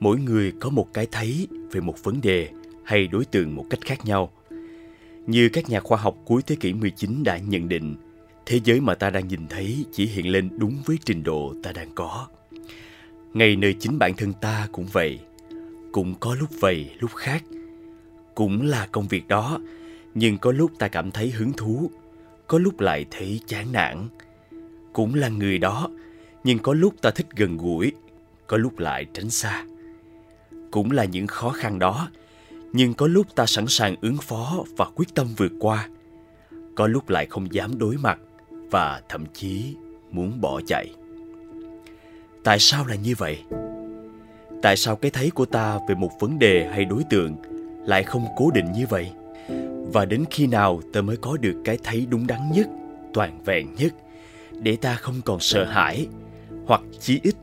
[0.00, 2.48] mỗi người có một cái thấy về một vấn đề
[2.84, 4.32] hay đối tượng một cách khác nhau.
[5.26, 7.96] Như các nhà khoa học cuối thế kỷ 19 đã nhận định
[8.52, 11.72] thế giới mà ta đang nhìn thấy chỉ hiện lên đúng với trình độ ta
[11.72, 12.26] đang có.
[13.34, 15.20] Ngay nơi chính bản thân ta cũng vậy.
[15.92, 17.44] Cũng có lúc vậy, lúc khác.
[18.34, 19.58] Cũng là công việc đó,
[20.14, 21.90] nhưng có lúc ta cảm thấy hứng thú,
[22.46, 24.08] có lúc lại thấy chán nản.
[24.92, 25.88] Cũng là người đó,
[26.44, 27.92] nhưng có lúc ta thích gần gũi,
[28.46, 29.64] có lúc lại tránh xa.
[30.70, 32.08] Cũng là những khó khăn đó,
[32.72, 35.88] nhưng có lúc ta sẵn sàng ứng phó và quyết tâm vượt qua.
[36.74, 38.18] Có lúc lại không dám đối mặt
[38.72, 39.74] và thậm chí
[40.10, 40.86] muốn bỏ chạy.
[42.44, 43.38] Tại sao là như vậy?
[44.62, 47.36] Tại sao cái thấy của ta về một vấn đề hay đối tượng
[47.86, 49.10] lại không cố định như vậy?
[49.92, 52.68] Và đến khi nào ta mới có được cái thấy đúng đắn nhất,
[53.14, 53.92] toàn vẹn nhất
[54.62, 56.06] để ta không còn sợ hãi
[56.66, 57.34] hoặc chí ít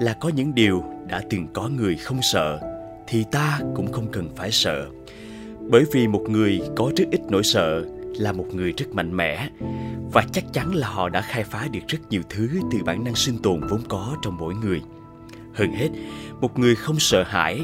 [0.00, 2.60] là có những điều đã từng có người không sợ
[3.06, 4.86] thì ta cũng không cần phải sợ.
[5.70, 7.84] Bởi vì một người có rất ít nỗi sợ
[8.18, 9.48] là một người rất mạnh mẽ
[10.12, 13.14] và chắc chắn là họ đã khai phá được rất nhiều thứ từ bản năng
[13.14, 14.80] sinh tồn vốn có trong mỗi người.
[15.54, 15.88] Hơn hết,
[16.40, 17.60] một người không sợ hãi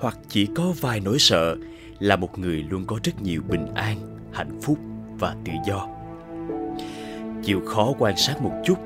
[0.00, 1.56] hoặc chỉ có vài nỗi sợ
[1.98, 4.78] là một người luôn có rất nhiều bình an, hạnh phúc
[5.18, 5.88] và tự do.
[7.42, 8.78] Chịu khó quan sát một chút,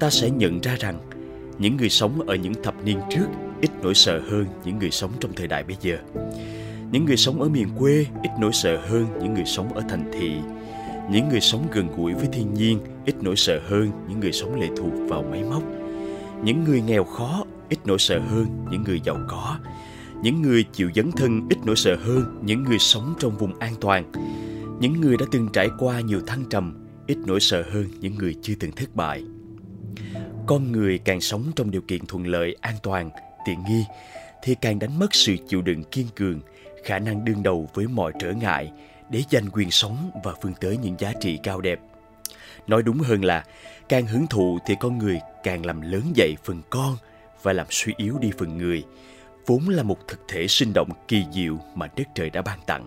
[0.00, 0.98] ta sẽ nhận ra rằng
[1.58, 3.26] những người sống ở những thập niên trước
[3.60, 5.98] ít nỗi sợ hơn những người sống trong thời đại bây giờ.
[6.92, 10.10] Những người sống ở miền quê ít nỗi sợ hơn những người sống ở thành
[10.12, 10.32] thị
[11.10, 14.60] những người sống gần gũi với thiên nhiên ít nỗi sợ hơn những người sống
[14.60, 15.62] lệ thuộc vào máy móc.
[16.44, 19.58] Những người nghèo khó ít nỗi sợ hơn những người giàu có.
[20.22, 23.74] Những người chịu dấn thân ít nỗi sợ hơn những người sống trong vùng an
[23.80, 24.12] toàn.
[24.80, 28.34] Những người đã từng trải qua nhiều thăng trầm ít nỗi sợ hơn những người
[28.42, 29.24] chưa từng thất bại.
[30.46, 33.10] Con người càng sống trong điều kiện thuận lợi, an toàn,
[33.46, 33.84] tiện nghi
[34.42, 36.40] thì càng đánh mất sự chịu đựng kiên cường,
[36.84, 38.72] khả năng đương đầu với mọi trở ngại
[39.10, 41.80] để giành quyền sống và vươn tới những giá trị cao đẹp.
[42.66, 43.44] Nói đúng hơn là,
[43.88, 46.96] càng hưởng thụ thì con người càng làm lớn dậy phần con
[47.42, 48.84] và làm suy yếu đi phần người,
[49.46, 52.86] vốn là một thực thể sinh động kỳ diệu mà đất trời đã ban tặng.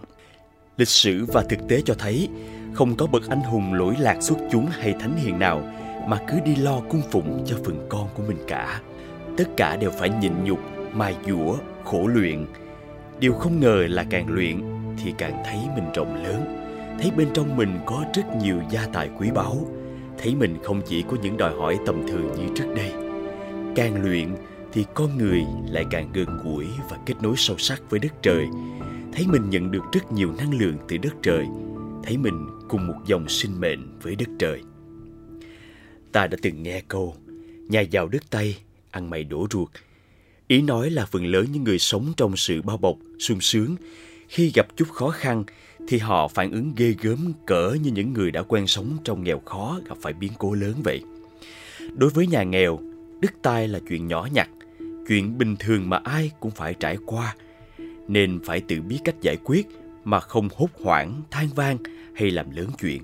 [0.78, 2.30] Lịch sử và thực tế cho thấy,
[2.74, 5.74] không có bậc anh hùng lỗi lạc xuất chúng hay thánh hiền nào
[6.08, 8.82] mà cứ đi lo cung phụng cho phần con của mình cả.
[9.38, 10.60] Tất cả đều phải nhịn nhục,
[10.94, 12.46] mài dũa khổ luyện.
[13.20, 16.66] Điều không ngờ là càng luyện thì càng thấy mình rộng lớn.
[17.02, 19.68] Thấy bên trong mình có rất nhiều gia tài quý báu.
[20.18, 22.92] Thấy mình không chỉ có những đòi hỏi tầm thường như trước đây.
[23.76, 24.36] Càng luyện
[24.72, 28.46] thì con người lại càng gần gũi và kết nối sâu sắc với đất trời.
[29.14, 31.46] Thấy mình nhận được rất nhiều năng lượng từ đất trời.
[32.04, 34.62] Thấy mình cùng một dòng sinh mệnh với đất trời.
[36.12, 37.16] Ta đã từng nghe câu,
[37.70, 38.56] nhà giàu đất tây
[38.92, 39.70] ăn mày đổ ruột.
[40.48, 43.76] Ý nói là phần lớn những người sống trong sự bao bọc, sung sướng
[44.30, 45.44] khi gặp chút khó khăn,
[45.88, 49.39] thì họ phản ứng ghê gớm, cỡ như những người đã quen sống trong nghèo
[49.39, 51.02] khó, gặp phải biến cố lớn vậy.
[51.96, 52.80] Đối với nhà nghèo,
[53.22, 54.50] đứt tai là chuyện nhỏ nhặt,
[55.08, 57.36] chuyện bình thường mà ai cũng phải trải qua.
[58.08, 59.68] Nên phải tự biết cách giải quyết
[60.04, 61.78] mà không hốt hoảng, than vang
[62.15, 63.02] hay làm lớn chuyện.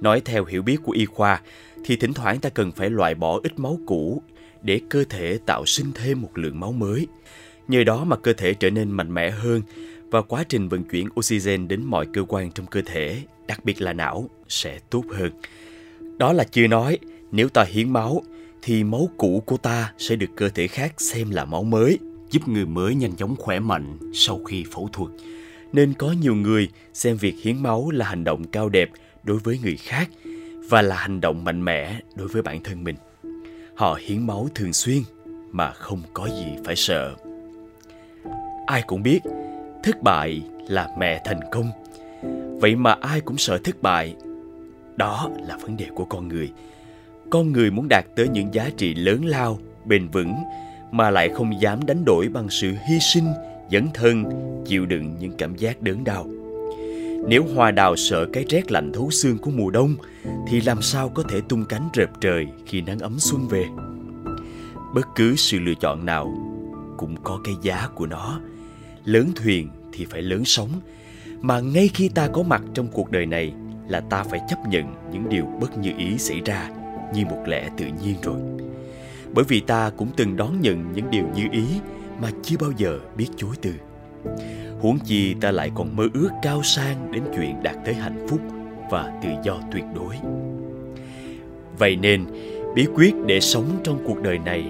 [0.00, 1.40] Nói theo hiểu biết của y khoa,
[1.84, 4.22] thì thỉnh thoảng ta cần phải loại bỏ ít máu cũ
[4.62, 7.06] để cơ thể tạo sinh thêm một lượng máu mới.
[7.68, 9.62] Nhờ đó mà cơ thể trở nên mạnh mẽ hơn
[10.10, 13.82] và quá trình vận chuyển oxygen đến mọi cơ quan trong cơ thể, đặc biệt
[13.82, 15.30] là não, sẽ tốt hơn.
[16.18, 16.98] Đó là chưa nói,
[17.32, 18.22] nếu ta hiến máu,
[18.62, 21.98] thì máu cũ của ta sẽ được cơ thể khác xem là máu mới,
[22.30, 25.10] giúp người mới nhanh chóng khỏe mạnh sau khi phẫu thuật.
[25.72, 28.90] Nên có nhiều người xem việc hiến máu là hành động cao đẹp
[29.24, 30.10] đối với người khác
[30.68, 32.96] và là hành động mạnh mẽ đối với bản thân mình.
[33.74, 34.98] Họ hiến máu thường xuyên
[35.52, 37.14] mà không có gì phải sợ.
[38.66, 39.20] Ai cũng biết,
[39.86, 41.70] thất bại là mẹ thành công.
[42.60, 44.14] Vậy mà ai cũng sợ thất bại?
[44.96, 46.52] Đó là vấn đề của con người.
[47.30, 50.34] Con người muốn đạt tới những giá trị lớn lao, bền vững,
[50.90, 53.26] mà lại không dám đánh đổi bằng sự hy sinh,
[53.70, 54.24] dấn thân,
[54.66, 56.26] chịu đựng những cảm giác đớn đau.
[57.28, 59.94] Nếu hoa đào sợ cái rét lạnh thấu xương của mùa đông,
[60.48, 63.64] thì làm sao có thể tung cánh rợp trời khi nắng ấm xuân về?
[64.94, 66.34] Bất cứ sự lựa chọn nào
[66.96, 68.40] cũng có cái giá của nó
[69.06, 70.70] lớn thuyền thì phải lớn sóng
[71.40, 73.52] mà ngay khi ta có mặt trong cuộc đời này
[73.88, 76.70] là ta phải chấp nhận những điều bất như ý xảy ra
[77.14, 78.40] như một lẽ tự nhiên rồi.
[79.34, 81.64] Bởi vì ta cũng từng đón nhận những điều như ý
[82.20, 83.72] mà chưa bao giờ biết chối từ.
[84.80, 88.40] Huống chi ta lại còn mơ ước cao sang đến chuyện đạt tới hạnh phúc
[88.90, 90.16] và tự do tuyệt đối.
[91.78, 92.24] Vậy nên,
[92.74, 94.64] bí quyết để sống trong cuộc đời này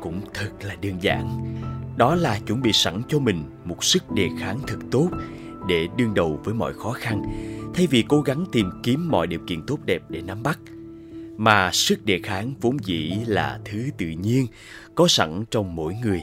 [0.00, 1.28] cũng thật là đơn giản
[1.96, 5.08] đó là chuẩn bị sẵn cho mình một sức đề kháng thật tốt
[5.68, 7.22] để đương đầu với mọi khó khăn,
[7.74, 10.58] thay vì cố gắng tìm kiếm mọi điều kiện tốt đẹp để nắm bắt.
[11.36, 14.46] Mà sức đề kháng vốn dĩ là thứ tự nhiên,
[14.94, 16.22] có sẵn trong mỗi người.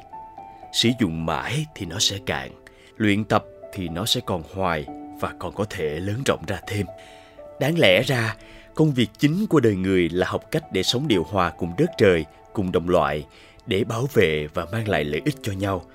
[0.73, 2.51] Sử dụng mãi thì nó sẽ cạn,
[2.97, 4.85] luyện tập thì nó sẽ còn hoài
[5.21, 6.85] và còn có thể lớn rộng ra thêm.
[7.59, 8.35] Đáng lẽ ra,
[8.75, 11.89] công việc chính của đời người là học cách để sống điều hòa cùng đất
[11.97, 13.25] trời, cùng đồng loại
[13.69, 15.85] để bảo vệ và mang lại lợi ích cho nhau,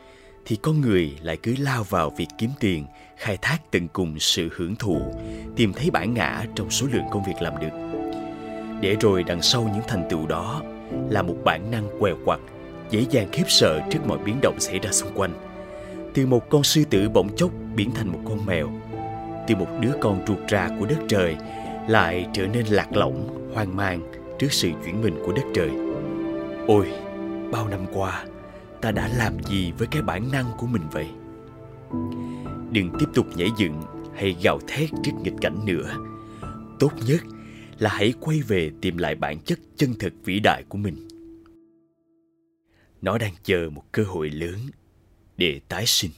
[0.47, 4.49] thì con người lại cứ lao vào việc kiếm tiền, khai thác tận cùng sự
[4.57, 5.01] hưởng thụ,
[5.57, 8.01] tìm thấy bản ngã trong số lượng công việc làm được.
[8.81, 10.63] Để rồi đằng sau những thành tựu đó,
[11.11, 12.41] là một bản năng què quặt,
[12.91, 15.33] dễ dàng khiếp sợ trước mọi biến động xảy ra xung quanh.
[16.15, 18.71] Từ một con sư tử bỗng chốc biến thành một con mèo,
[19.49, 21.37] từ một đứa con ruột rà của đất trời
[21.89, 24.01] lại trở nên lạc lõng, hoang mang
[24.39, 25.71] trước sự chuyển mình của đất trời.
[26.67, 26.87] Ôi
[27.55, 28.25] bao năm qua,
[28.81, 31.07] ta đã làm gì với cái bản năng của mình vậy?
[32.71, 33.83] Đừng tiếp tục nhảy dựng
[34.15, 35.97] hay gào thét trước nghịch cảnh nữa.
[36.79, 37.21] Tốt nhất
[37.79, 41.09] là hãy quay về tìm lại bản chất chân thực vĩ đại của mình.
[43.03, 44.59] Nó đang chờ một cơ hội lớn
[45.37, 46.11] để tái sinh.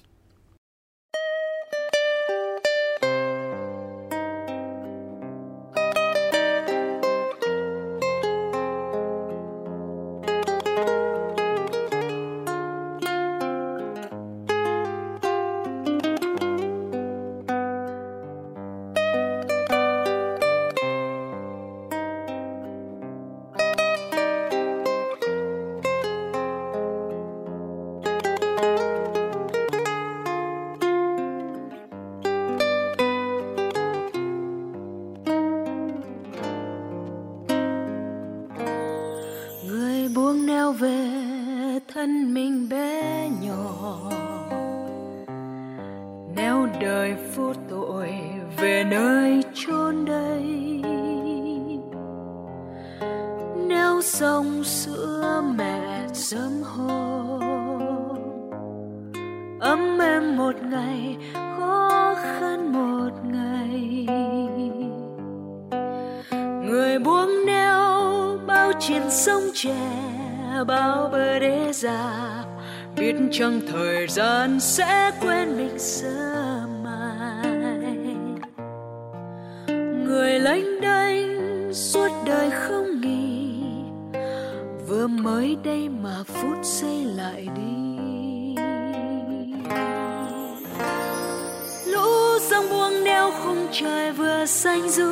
[80.57, 83.63] Lênh đênh suốt đời không nghỉ,
[84.89, 88.55] vừa mới đây mà phút giây lại đi.
[91.93, 95.11] Lũ sông buông neo khung trời vừa xanh du,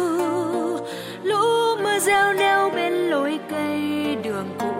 [1.22, 3.80] lũ mưa reo neo bên lối cây
[4.24, 4.74] đường cũ.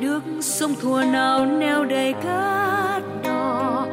[0.00, 3.86] Nước sông thua nào neo đầy cát đỏ,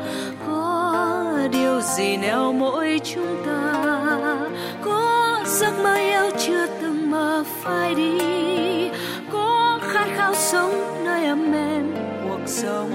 [0.48, 2.87] có điều gì neo mỗi
[7.68, 8.90] phải đi.
[9.32, 11.96] Có khát khao sống nơi ấm êm,
[12.30, 12.92] cuộc sống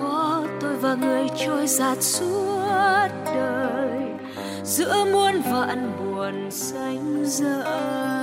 [0.00, 4.00] có tôi và người trôi giạt suốt đời.
[4.64, 8.13] Giữa muôn vạn buồn xanh rơi.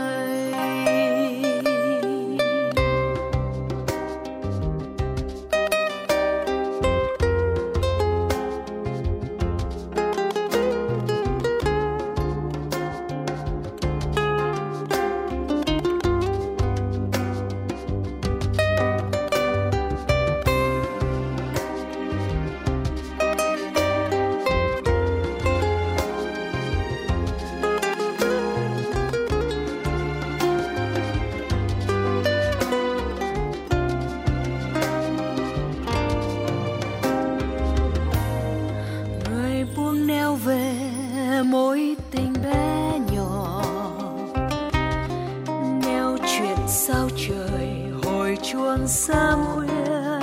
[48.87, 50.19] Sang xa sớm khuya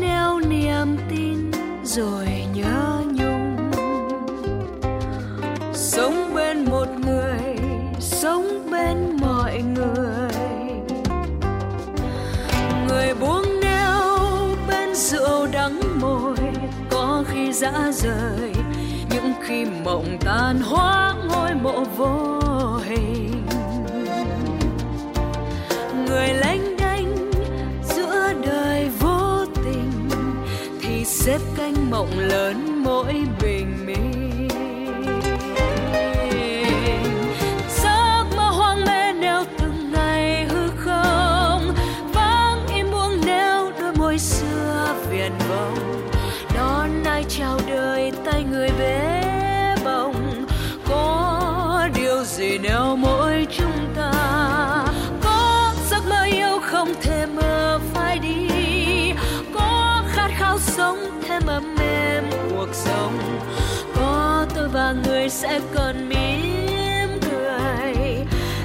[0.00, 1.50] neo niềm tin
[1.84, 3.70] rồi nhớ nhung.
[5.72, 7.56] Sống bên một người,
[8.00, 10.30] sống bên mọi người.
[12.88, 14.18] Người buông neo
[14.68, 16.36] bên rượu đắng môi,
[16.90, 18.52] có khi dã rời,
[19.10, 22.40] những khi mộng tan hóa ngôi mộ vô
[22.84, 23.31] hình
[31.24, 33.14] xếp canh mộng lớn mỗi
[64.92, 68.16] và người sẽ còn mỉm cười.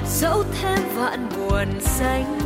[0.06, 2.37] Dẫu thêm vạn buồn xanh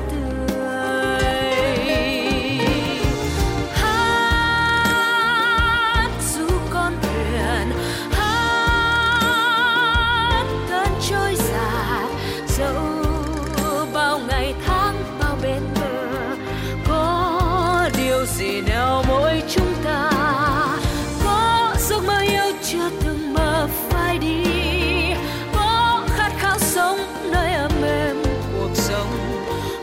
[24.12, 25.14] ai đi.
[25.54, 26.98] Có khát khao sống
[27.30, 28.16] nơi ấm êm
[28.58, 29.08] cuộc sống.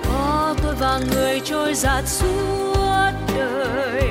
[0.06, 4.04] Có tôi và người trôi giạt suốt đời.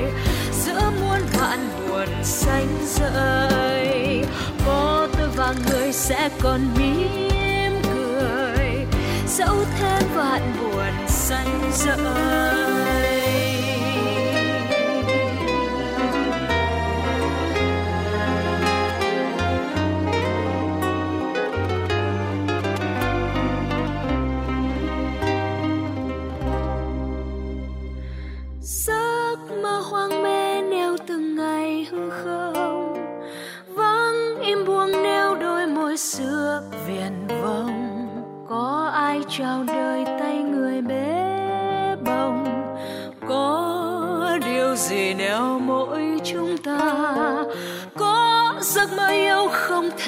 [0.53, 4.25] Giữa muôn vạn buồn xanh rơi.
[4.66, 8.87] Có tôi và người sẽ còn mỉm cười.
[9.29, 12.68] Dẫu thêm vạn buồn xanh rơi.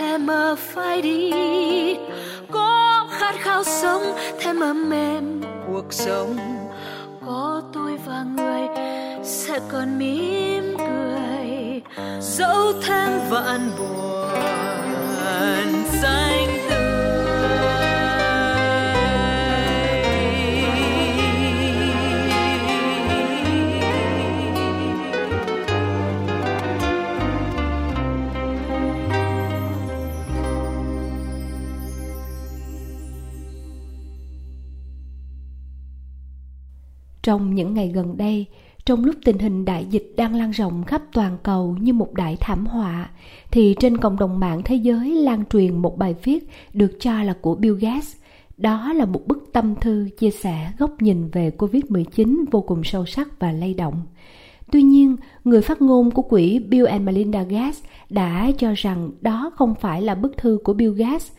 [0.00, 1.30] Thêm giấc mơ phai đi.
[2.50, 4.02] Có khát khát khao sống
[4.40, 6.36] thêm ấm êm cuộc sống.
[7.26, 8.68] Có tôi và người
[9.24, 11.82] sẽ còn mỉm cười.
[12.20, 14.28] Dẫu thêm vạn buồn,
[16.02, 16.59] xanh
[37.22, 38.46] Trong những ngày gần đây,
[38.84, 42.36] trong lúc tình hình đại dịch đang lan rộng khắp toàn cầu như một đại
[42.40, 43.10] thảm họa,
[43.50, 47.34] thì trên cộng đồng mạng thế giới lan truyền một bài viết được cho là
[47.40, 48.16] của Bill Gates.
[48.56, 53.06] Đó là một bức tâm thư chia sẻ góc nhìn về COVID-19 vô cùng sâu
[53.06, 54.02] sắc và lay động.
[54.72, 59.50] Tuy nhiên, người phát ngôn của quỹ Bill and Melinda Gates đã cho rằng đó
[59.56, 61.32] không phải là bức thư của Bill Gates.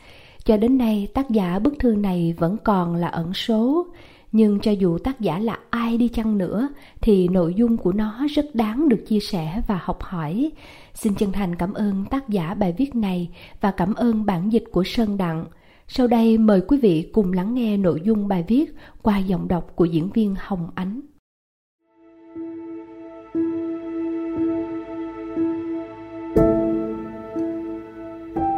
[0.45, 3.87] Cho đến nay, tác giả bức thư này vẫn còn là ẩn số
[4.31, 6.69] nhưng cho dù tác giả là ai đi chăng nữa,
[7.01, 10.51] thì nội dung của nó rất đáng được chia sẻ và học hỏi.
[10.93, 13.29] Xin chân thành cảm ơn tác giả bài viết này
[13.61, 15.45] và cảm ơn bản dịch của sơn đặng.
[15.87, 19.71] Sau đây mời quý vị cùng lắng nghe nội dung bài viết qua giọng đọc
[19.75, 21.01] của diễn viên hồng ánh.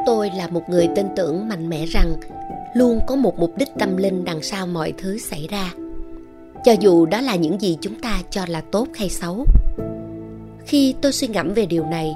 [0.05, 2.07] Tôi là một người tin tưởng mạnh mẽ rằng
[2.73, 5.73] luôn có một mục đích tâm linh đằng sau mọi thứ xảy ra.
[6.65, 9.45] Cho dù đó là những gì chúng ta cho là tốt hay xấu.
[10.65, 12.15] Khi tôi suy ngẫm về điều này,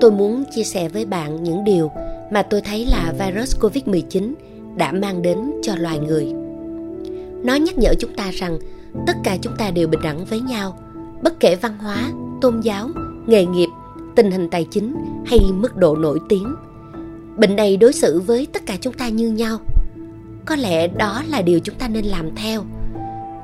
[0.00, 1.90] tôi muốn chia sẻ với bạn những điều
[2.30, 4.34] mà tôi thấy là virus covid 19
[4.76, 6.26] đã mang đến cho loài người.
[7.44, 8.58] Nó nhắc nhở chúng ta rằng
[9.06, 10.78] tất cả chúng ta đều bình đẳng với nhau,
[11.22, 12.10] bất kể văn hóa,
[12.40, 12.88] tôn giáo,
[13.26, 13.68] nghề nghiệp,
[14.16, 14.94] tình hình tài chính
[15.26, 16.54] hay mức độ nổi tiếng.
[17.36, 19.58] Bệnh này đối xử với tất cả chúng ta như nhau
[20.50, 22.62] có lẽ đó là điều chúng ta nên làm theo.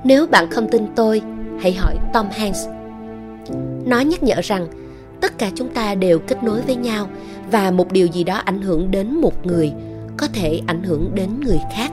[0.04, 1.22] Nếu bạn không tin tôi,
[1.60, 2.66] hãy hỏi tom hanks.
[3.84, 4.66] Nó nhắc nhở rằng
[5.20, 7.08] tất cả chúng ta đều kết nối với nhau
[7.50, 9.72] và một điều gì đó ảnh hưởng đến một người
[10.16, 11.90] có thể ảnh hưởng đến người khác.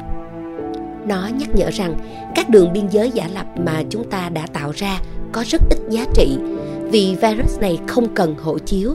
[1.06, 1.96] Nó nhắc nhở rằng
[2.36, 5.00] các đường biên giới giả lập mà chúng ta đã tạo ra
[5.32, 6.38] có rất ít giá trị
[6.92, 8.94] vì virus này không cần hộ chiếu.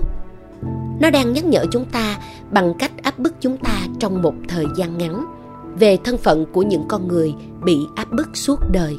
[1.01, 2.19] Nó đang nhắc nhở chúng ta
[2.51, 5.38] bằng cách áp bức chúng ta trong một thời gian ngắn
[5.79, 8.97] về thân phận của những con người bị áp bức suốt đời.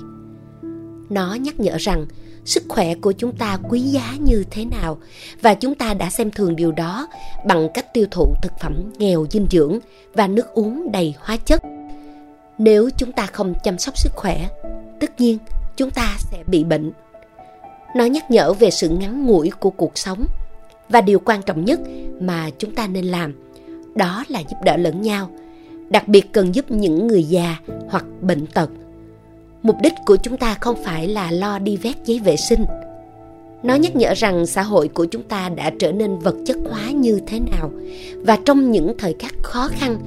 [1.09, 2.05] Nó nhắc nhở rằng
[2.45, 4.97] sức khỏe của chúng ta quý giá như thế nào
[5.41, 7.07] và chúng ta đã xem thường điều đó
[7.45, 9.79] bằng cách tiêu thụ thực phẩm nghèo dinh dưỡng
[10.13, 11.61] và nước uống đầy hóa chất.
[12.57, 14.47] Nếu chúng ta không chăm sóc sức khỏe,
[14.99, 15.37] tất nhiên
[15.77, 16.91] chúng ta sẽ bị bệnh.
[17.95, 20.25] Nó nhắc nhở về sự ngắn ngủi của cuộc sống
[20.89, 21.79] và điều quan trọng nhất
[22.21, 23.35] mà chúng ta nên làm,
[23.95, 25.29] đó là giúp đỡ lẫn nhau
[25.89, 27.57] đặc biệt cần giúp những người già
[27.89, 28.69] hoặc bệnh tật.
[29.63, 32.65] Mục đích của chúng ta không phải là lo đi vét giấy vệ sinh.
[33.63, 36.91] Nó nhắc nhở rằng xã hội của chúng ta đã trở nên vật chất hóa
[36.91, 37.71] như thế nào.
[38.15, 39.97] Và trong những thời khắc khó khăn,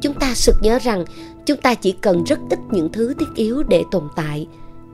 [0.00, 1.04] chúng ta sực nhớ rằng
[1.46, 4.46] chúng ta chỉ cần rất ít những thứ thiết yếu để tồn tại.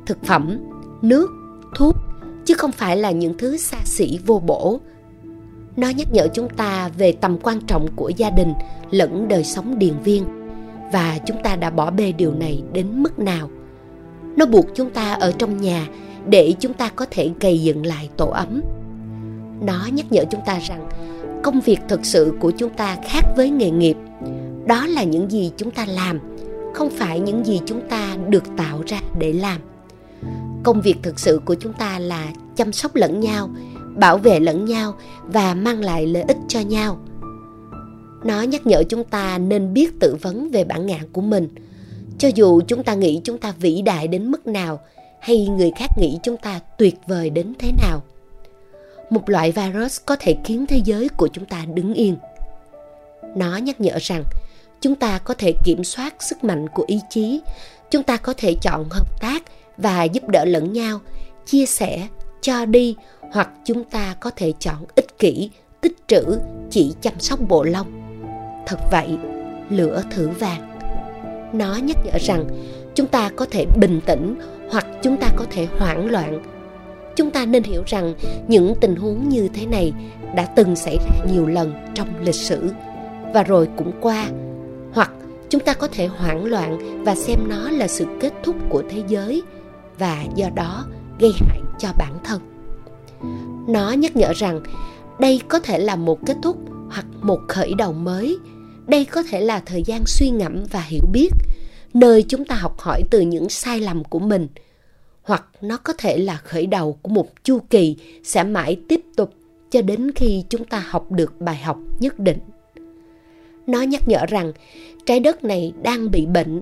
[0.07, 0.59] Thực phẩm,
[1.03, 1.31] nước,
[1.75, 1.97] thuốc,
[2.45, 4.81] chứ không phải là những thứ xa xỉ vô bổ
[5.77, 8.53] nó nhắc nhở chúng ta về tầm quan trọng của gia đình
[8.91, 10.25] lẫn đời sống điền viên.
[10.93, 13.51] Và chúng ta đã bỏ bê điều này đến mức nào?
[14.37, 15.89] Nó buộc chúng ta ở trong nhà
[16.27, 18.63] để chúng ta có thể gây dựng lại tổ ấm.
[19.61, 20.89] Nó nhắc nhở chúng ta rằng
[21.43, 23.97] công việc thực sự của chúng ta khác với nghề nghiệp.
[24.67, 26.21] Đó là những gì chúng ta làm,
[26.75, 29.61] không phải những gì chúng ta được tạo ra để làm.
[30.63, 33.51] Công việc thực sự của chúng ta là chăm sóc lẫn nhau
[33.97, 36.99] bảo vệ lẫn nhau và mang lại lợi ích cho nhau.
[38.25, 41.49] Nó nhắc nhở chúng ta nên biết tự vấn về bản ngã của mình.
[42.19, 44.81] Cho dù chúng ta nghĩ chúng ta vĩ đại đến mức nào,
[45.21, 48.03] hay người khác nghĩ chúng ta tuyệt vời đến thế nào,
[49.11, 52.17] một loại virus có thể khiến thế giới của chúng ta đứng yên.
[53.37, 54.25] Nó nhắc nhở rằng,
[54.81, 57.41] chúng ta có thể kiểm soát sức mạnh của ý chí,
[57.91, 59.43] chúng ta có thể chọn hợp tác
[59.77, 61.01] và giúp đỡ lẫn nhau,
[61.47, 62.09] chia sẻ,
[62.41, 62.97] cho đi
[63.35, 66.25] hoặc chúng ta có thể chọn ích kỷ, tích trữ
[66.71, 67.87] chỉ chăm sóc bộ lông.
[68.67, 69.19] Thật vậy,
[69.71, 70.79] lửa thử vàng.
[71.53, 72.45] Nó nhắc nhở rằng
[72.95, 74.35] chúng ta có thể bình tĩnh
[74.71, 76.43] hoặc chúng ta có thể hoảng loạn.
[77.17, 78.15] Chúng ta nên hiểu rằng
[78.49, 79.93] những tình huống như thế này
[80.35, 82.71] đã từng xảy ra nhiều lần trong lịch sử
[83.35, 84.29] và rồi cũng qua.
[84.93, 85.11] Hoặc
[85.49, 89.03] chúng ta có thể hoảng loạn và xem nó là sự kết thúc của thế
[89.09, 89.43] giới
[89.99, 90.85] và do đó
[91.19, 92.54] gây hại cho bản thân
[93.69, 94.61] nó nhắc nhở rằng
[95.21, 96.57] đây có thể là một kết thúc
[96.91, 98.39] hoặc một khởi đầu mới.
[98.87, 101.31] Đây có thể là thời gian suy ngẫm và hiểu biết,
[101.95, 104.49] nơi chúng ta học hỏi từ những sai lầm của mình.
[105.23, 109.35] Hoặc nó có thể là khởi đầu của một chu kỳ sẽ mãi tiếp tục
[109.71, 112.39] cho đến khi chúng ta học được bài học nhất định.
[113.67, 114.53] Nó nhắc nhở rằng
[115.07, 116.61] trái đất này đang bị bệnh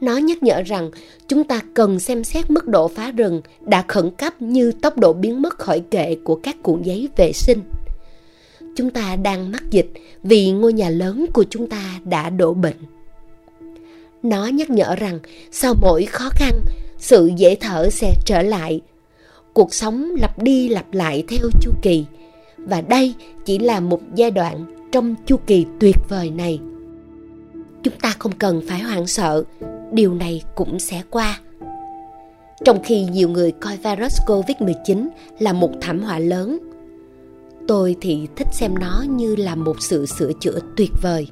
[0.00, 0.90] nó nhắc nhở rằng
[1.28, 5.12] chúng ta cần xem xét mức độ phá rừng đã khẩn cấp như tốc độ
[5.12, 7.60] biến mất khỏi kệ của các cuộn giấy vệ sinh.
[8.76, 9.90] Chúng ta đang mắc dịch
[10.22, 12.76] vì ngôi nhà lớn của chúng ta đã đổ bệnh.
[14.22, 15.18] Nó nhắc nhở rằng
[15.50, 16.60] sau mỗi khó khăn,
[16.98, 18.80] sự dễ thở sẽ trở lại.
[19.52, 22.04] Cuộc sống lặp đi lặp lại theo chu kỳ.
[22.56, 26.60] Và đây chỉ là một giai đoạn trong chu kỳ tuyệt vời này.
[27.82, 29.44] Chúng ta không cần phải hoảng sợ
[29.92, 31.40] điều này cũng sẽ qua
[32.64, 36.58] trong khi nhiều người coi virus Covid-19 là một thảm họa lớn,
[37.68, 41.28] tôi thì thích xem nó như là một sự sửa chữa tuyệt vời.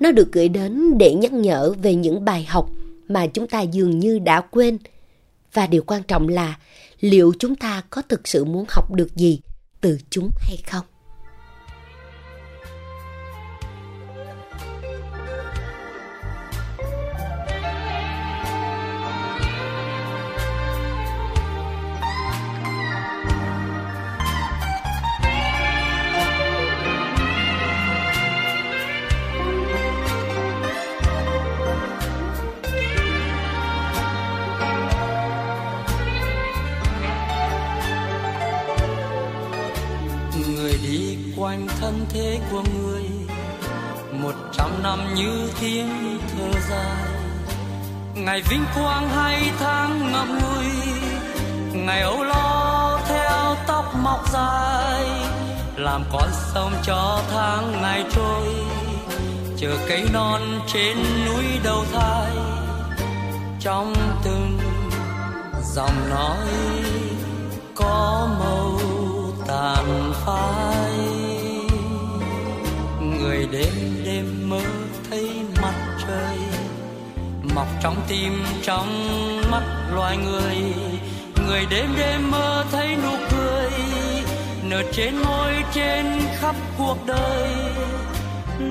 [0.00, 2.70] Nó được gửi đến để nhắc nhở về những bài học
[3.08, 4.78] mà chúng ta dường như đã quên.
[5.52, 6.58] Và điều quan trọng là
[7.00, 9.40] liệu chúng ta có thực sự muốn học được gì
[9.80, 10.84] từ chúng hay không?
[41.90, 43.04] Thân thế của người.
[44.12, 47.12] Một trăm năm như tiếng thơ dài.
[48.14, 50.66] Ngày vinh quang hay tháng ngậm ngùi.
[51.72, 55.08] Ngày âu lo theo tóc mọc dài.
[55.76, 58.54] Làm con sông cho tháng ngày trôi.
[59.56, 62.30] Chờ cây non trên núi đầu thai.
[63.60, 64.58] Trong từng
[65.74, 66.46] dòng nói
[67.74, 68.80] có màu
[69.46, 70.89] tàn phai
[73.50, 74.60] đêm đêm mơ
[75.10, 75.30] thấy
[75.62, 75.74] mặt
[76.06, 76.38] trời.
[77.54, 79.08] Mọc trong tim, trong
[79.50, 79.62] mắt
[79.94, 80.56] loài người.
[81.46, 83.70] Người đêm đêm mơ thấy nụ cười.
[84.62, 86.06] Nở trên môi, trên
[86.38, 87.50] khắp cuộc đời.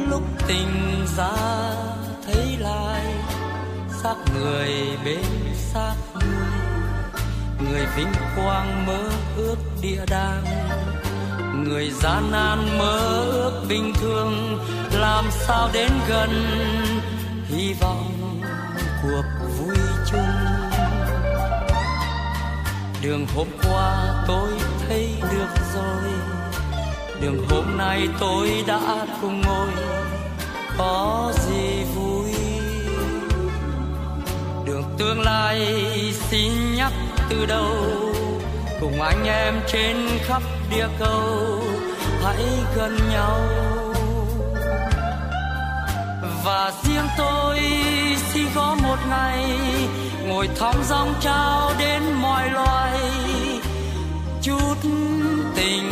[0.10, 1.32] Lúc tình ra
[2.26, 3.06] thấy lại,
[4.04, 4.72] xác người
[5.06, 5.26] bên
[5.56, 6.60] xác người.
[7.70, 10.44] Người vinh quang mơ ước địa đàng
[11.56, 14.60] người gian nan mơ ước bình thường,
[14.92, 16.30] làm sao đến gần?
[17.48, 18.42] Hy vọng
[19.04, 19.24] cuộc
[19.58, 19.78] vui
[20.12, 20.30] chung.
[23.02, 24.50] Đường hôm qua tôi
[24.88, 26.12] thấy được rồi.
[27.22, 29.70] Đường hôm nay tôi đã cùng ngồi.
[30.78, 32.34] Có gì vui?
[34.66, 35.68] Đường tương lai
[36.30, 36.94] xin nhắc
[37.30, 38.09] từ đầu
[38.82, 41.64] cùng anh em trên khắp địa cầu.
[42.24, 43.42] Hãy gần nhau.
[46.46, 47.60] Và riêng tôi
[48.34, 49.46] xin có một ngày,
[50.28, 53.00] ngồi thong dong trao đến mọi loài.
[54.42, 54.76] Chút
[55.56, 55.90] tình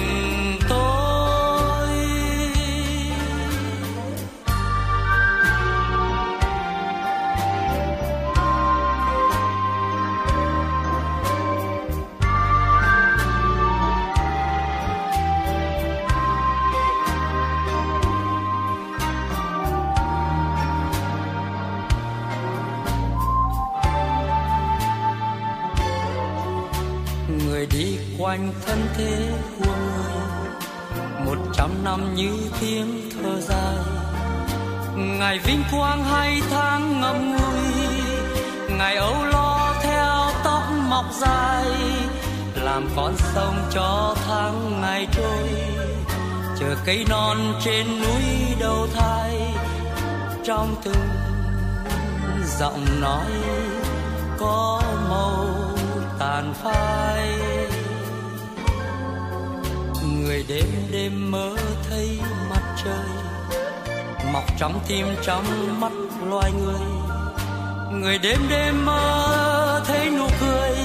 [28.37, 30.49] quanh thân thế của người.
[31.25, 32.31] Một trăm năm như
[32.61, 33.75] tiếng thơ dài.
[34.95, 37.87] Ngày vinh quang hay tháng ngậm ngùi.
[38.77, 41.65] Ngày âu lo theo tóc mọc dài.
[42.55, 45.49] Làm con sông cho tháng ngày trôi.
[46.59, 48.23] Chờ cây non trên núi
[48.59, 49.53] đầu thai.
[50.45, 51.09] Trong từng
[52.59, 53.31] giọng nói
[54.39, 55.47] có màu
[56.19, 57.46] tàn phai
[60.27, 61.55] người đêm đêm mơ
[61.89, 62.19] thấy
[62.49, 63.07] mặt trời.
[64.33, 65.43] Mọc trong tim, trong
[65.79, 65.91] mắt
[66.29, 66.87] loài người.
[67.91, 70.75] Người đêm đêm mơ thấy nụ cười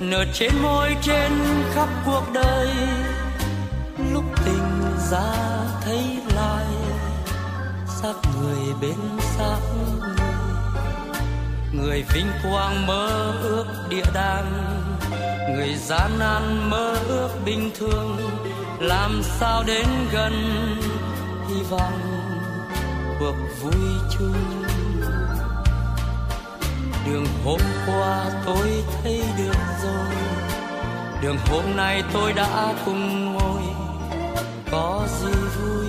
[0.00, 1.32] nở trên môi, trên
[1.74, 2.68] khắp cuộc đời.
[4.12, 5.34] Lúc tình ra
[5.84, 6.66] thấy lại
[7.86, 10.16] xác người bên xác người.
[11.72, 14.93] Người vinh quang mơ ước địa đàng
[15.56, 18.18] người gian nan mơ ước bình thường,
[18.80, 20.32] làm sao đến gần
[21.48, 22.00] hy vọng
[23.20, 23.82] cuộc vui
[24.18, 24.34] chung?
[27.06, 30.16] Đường hôm qua tôi thấy được rồi,
[31.22, 33.62] đường hôm nay tôi đã cùng ngồi,
[34.70, 35.86] có gì vui?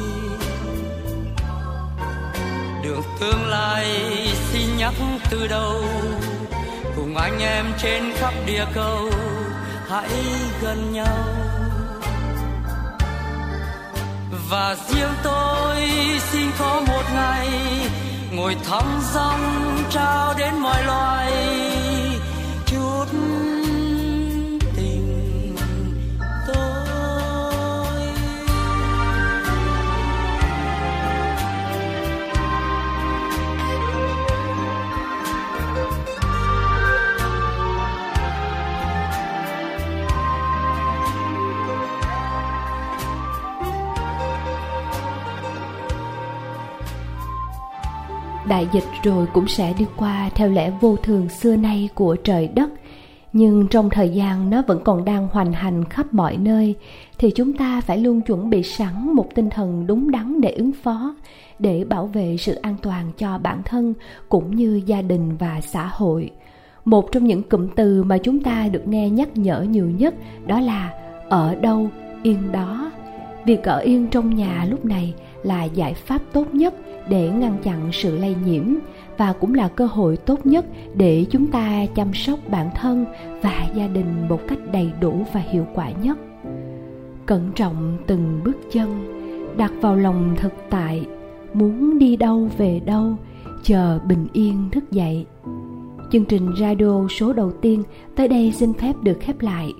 [2.84, 3.86] Đường tương lai
[4.52, 4.94] xin nhắc
[5.32, 5.84] từ đầu
[6.96, 9.10] cùng anh em trên khắp địa cầu,
[9.90, 10.10] hãy
[10.62, 11.18] gần nhau.
[14.50, 15.76] Và riêng tôi
[16.20, 17.50] xin có một ngày
[18.32, 18.84] ngồi thăm
[19.14, 20.95] dong trao đến mọi loài
[48.56, 52.48] đại dịch rồi cũng sẽ đi qua theo lẽ vô thường xưa nay của trời
[52.48, 52.70] đất.
[53.34, 56.76] Nhưng trong thời gian nó vẫn còn đang hoành hành khắp mọi nơi,
[57.18, 60.72] thì chúng ta phải luôn chuẩn bị sẵn một tinh thần đúng đắn để ứng
[60.72, 61.16] phó,
[61.60, 63.94] để bảo vệ sự an toàn cho bản thân
[64.30, 66.32] cũng như gia đình và xã hội.
[66.86, 70.16] Một trong những cụm từ mà chúng ta được nghe nhắc nhở nhiều nhất
[70.48, 70.94] đó là
[71.30, 71.90] ở đâu,
[72.24, 72.92] yên đó
[73.46, 76.74] việc ở yên trong nhà lúc này là giải pháp tốt nhất
[77.10, 78.64] để ngăn chặn sự lây nhiễm
[79.18, 83.06] và cũng là cơ hội tốt nhất để chúng ta chăm sóc bản thân
[83.42, 86.18] và gia đình một cách đầy đủ và hiệu quả nhất.
[87.26, 89.06] Cẩn trọng từng bước chân,
[89.58, 91.06] đặt vào lòng thực tại,
[91.54, 93.16] muốn đi đâu về đâu,
[93.64, 95.26] chờ bình yên thức dậy.
[96.12, 97.84] Chương trình radio số đầu tiên
[98.16, 99.74] tới đây xin phép được khép lại.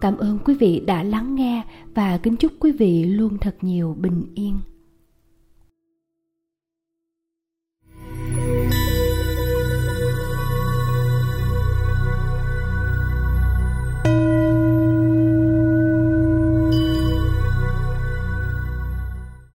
[0.00, 1.62] Cảm ơn quý vị đã lắng nghe
[1.94, 4.58] và kính chúc quý vị luôn thật nhiều bình yên.